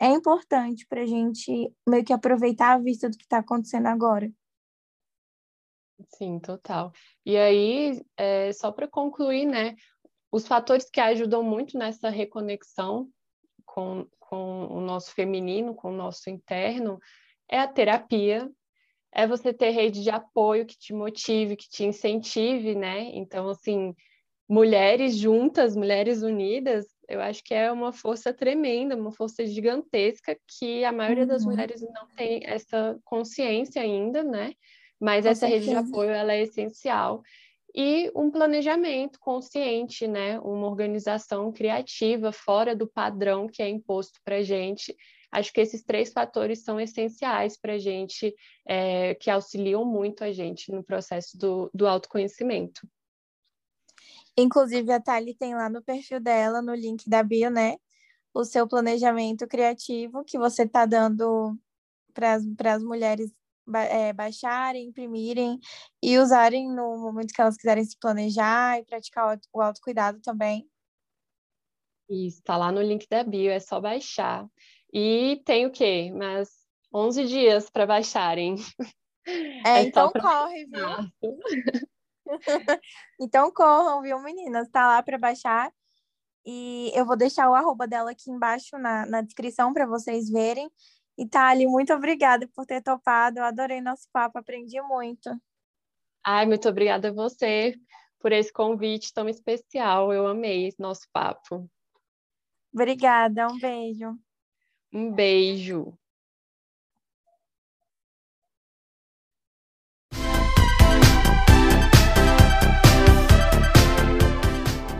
É 0.00 0.08
importante 0.08 0.86
para 0.86 1.02
a 1.02 1.06
gente 1.06 1.72
meio 1.88 2.04
que 2.04 2.12
aproveitar 2.12 2.72
a 2.72 2.78
vista 2.78 3.08
do 3.08 3.16
que 3.16 3.24
está 3.24 3.38
acontecendo 3.38 3.86
agora. 3.86 4.30
Sim, 6.16 6.40
total. 6.40 6.92
E 7.24 7.36
aí, 7.36 8.02
é, 8.16 8.52
só 8.52 8.72
para 8.72 8.88
concluir, 8.88 9.46
né, 9.46 9.76
os 10.32 10.46
fatores 10.46 10.90
que 10.90 11.00
ajudam 11.00 11.42
muito 11.42 11.78
nessa 11.78 12.08
reconexão 12.08 13.08
com, 13.64 14.06
com 14.18 14.66
o 14.66 14.80
nosso 14.80 15.12
feminino, 15.12 15.74
com 15.74 15.92
o 15.92 15.96
nosso 15.96 16.28
interno, 16.28 16.98
é 17.50 17.58
a 17.58 17.68
terapia, 17.68 18.50
é 19.12 19.26
você 19.26 19.52
ter 19.52 19.70
rede 19.70 20.02
de 20.02 20.10
apoio 20.10 20.66
que 20.66 20.76
te 20.76 20.92
motive, 20.92 21.56
que 21.56 21.68
te 21.68 21.84
incentive, 21.84 22.74
né? 22.74 23.10
Então, 23.14 23.48
assim, 23.48 23.94
mulheres 24.48 25.16
juntas, 25.16 25.76
mulheres 25.76 26.22
unidas, 26.22 26.86
eu 27.08 27.20
acho 27.20 27.42
que 27.44 27.54
é 27.54 27.70
uma 27.70 27.92
força 27.92 28.32
tremenda, 28.32 28.96
uma 28.96 29.12
força 29.12 29.46
gigantesca 29.46 30.36
que 30.58 30.84
a 30.84 30.92
maioria 30.92 31.24
uhum. 31.24 31.28
das 31.28 31.44
mulheres 31.44 31.80
não 31.82 32.08
tem 32.16 32.40
essa 32.44 32.98
consciência 33.04 33.80
ainda, 33.80 34.22
né? 34.22 34.52
Mas 35.00 35.24
Com 35.24 35.30
essa 35.30 35.48
certeza. 35.48 35.70
rede 35.72 35.84
de 35.84 35.90
apoio 35.90 36.10
ela 36.10 36.32
é 36.32 36.42
essencial 36.42 37.22
e 37.74 38.10
um 38.14 38.30
planejamento 38.30 39.18
consciente, 39.18 40.06
né? 40.06 40.38
Uma 40.40 40.68
organização 40.68 41.50
criativa 41.52 42.30
fora 42.30 42.74
do 42.74 42.86
padrão 42.86 43.48
que 43.48 43.62
é 43.62 43.68
imposto 43.68 44.20
para 44.24 44.36
a 44.36 44.42
gente. 44.42 44.94
Acho 45.34 45.52
que 45.52 45.60
esses 45.60 45.82
três 45.82 46.12
fatores 46.12 46.62
são 46.62 46.80
essenciais 46.80 47.56
para 47.56 47.72
a 47.72 47.78
gente, 47.78 48.32
é, 48.64 49.16
que 49.16 49.28
auxiliam 49.28 49.84
muito 49.84 50.22
a 50.22 50.30
gente 50.30 50.70
no 50.70 50.84
processo 50.84 51.36
do, 51.36 51.68
do 51.74 51.88
autoconhecimento. 51.88 52.88
Inclusive, 54.36 54.92
a 54.92 55.00
Thali 55.00 55.34
tem 55.34 55.56
lá 55.56 55.68
no 55.68 55.82
perfil 55.82 56.20
dela, 56.20 56.62
no 56.62 56.72
link 56.72 57.10
da 57.10 57.20
bio, 57.20 57.50
né? 57.50 57.76
O 58.32 58.44
seu 58.44 58.68
planejamento 58.68 59.44
criativo 59.48 60.24
que 60.24 60.38
você 60.38 60.62
está 60.62 60.86
dando 60.86 61.58
para 62.12 62.74
as 62.74 62.82
mulheres 62.84 63.32
é, 63.90 64.12
baixarem, 64.12 64.86
imprimirem 64.86 65.58
e 66.00 66.16
usarem 66.16 66.68
no 66.68 66.96
momento 66.98 67.34
que 67.34 67.40
elas 67.40 67.56
quiserem 67.56 67.84
se 67.84 67.98
planejar 67.98 68.78
e 68.78 68.84
praticar 68.84 69.36
o 69.52 69.60
autocuidado 69.60 70.20
também. 70.20 70.64
Isso, 72.08 72.42
tá 72.42 72.56
lá 72.56 72.70
no 72.70 72.82
link 72.82 73.08
da 73.08 73.24
bio, 73.24 73.50
é 73.50 73.58
só 73.58 73.80
baixar. 73.80 74.46
E 74.94 75.42
tem 75.44 75.66
o 75.66 75.72
quê? 75.72 76.12
Mas 76.14 76.48
11 76.94 77.26
dias 77.26 77.68
para 77.68 77.84
baixarem. 77.84 78.54
É, 79.66 79.70
é 79.70 79.82
então 79.82 80.12
corre, 80.12 80.66
viu? 80.70 81.40
então 83.20 83.50
corram, 83.52 84.00
viu, 84.02 84.20
meninas? 84.20 84.68
Tá 84.70 84.86
lá 84.86 85.02
para 85.02 85.18
baixar. 85.18 85.72
E 86.46 86.92
eu 86.94 87.04
vou 87.04 87.16
deixar 87.16 87.50
o 87.50 87.54
arroba 87.54 87.88
dela 87.88 88.12
aqui 88.12 88.30
embaixo 88.30 88.78
na, 88.78 89.04
na 89.06 89.20
descrição 89.20 89.72
para 89.72 89.84
vocês 89.84 90.30
verem. 90.30 90.70
E 91.18 91.26
Thali, 91.26 91.66
muito 91.66 91.92
obrigada 91.92 92.48
por 92.54 92.64
ter 92.64 92.80
topado. 92.80 93.40
Eu 93.40 93.44
adorei 93.44 93.80
nosso 93.80 94.08
papo, 94.12 94.38
aprendi 94.38 94.80
muito. 94.82 95.30
Ai, 96.24 96.46
muito 96.46 96.68
obrigada 96.68 97.08
a 97.08 97.12
você 97.12 97.74
por 98.20 98.30
esse 98.30 98.52
convite 98.52 99.12
tão 99.12 99.28
especial. 99.28 100.12
Eu 100.12 100.26
amei 100.26 100.68
esse 100.68 100.80
nosso 100.80 101.08
papo. 101.12 101.68
Obrigada, 102.72 103.48
um 103.48 103.58
beijo. 103.58 104.16
Um 104.94 105.10
beijo. 105.12 105.92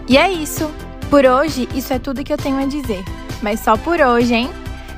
E 0.09 0.19
é 0.19 0.31
isso. 0.33 0.69
Por 1.09 1.25
hoje, 1.25 1.69
isso 1.75 1.93
é 1.93 1.99
tudo 2.01 2.25
que 2.25 2.33
eu 2.33 2.37
tenho 2.37 2.59
a 2.59 2.67
dizer. 2.67 3.05
Mas 3.41 3.61
só 3.61 3.77
por 3.77 4.01
hoje, 4.01 4.35
hein? 4.35 4.51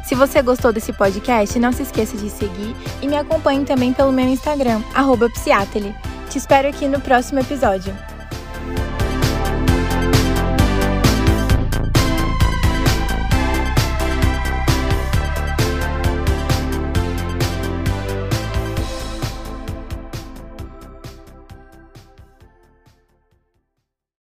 Se 0.03 0.15
você 0.15 0.41
gostou 0.41 0.73
desse 0.73 0.93
podcast, 0.95 1.59
não 1.59 1.73
se 1.73 1.83
esqueça 1.83 2.17
de 2.17 2.31
seguir 2.31 2.75
e 3.03 3.07
me 3.07 3.17
acompanhe 3.17 3.67
também 3.67 3.93
pelo 3.93 4.13
meu 4.13 4.27
Instagram, 4.27 4.81
Psiatele. 5.31 5.95
Te 6.31 6.39
espero 6.39 6.69
aqui 6.69 6.89
no 6.89 7.01
próximo 7.01 7.41
episódio. 7.41 7.95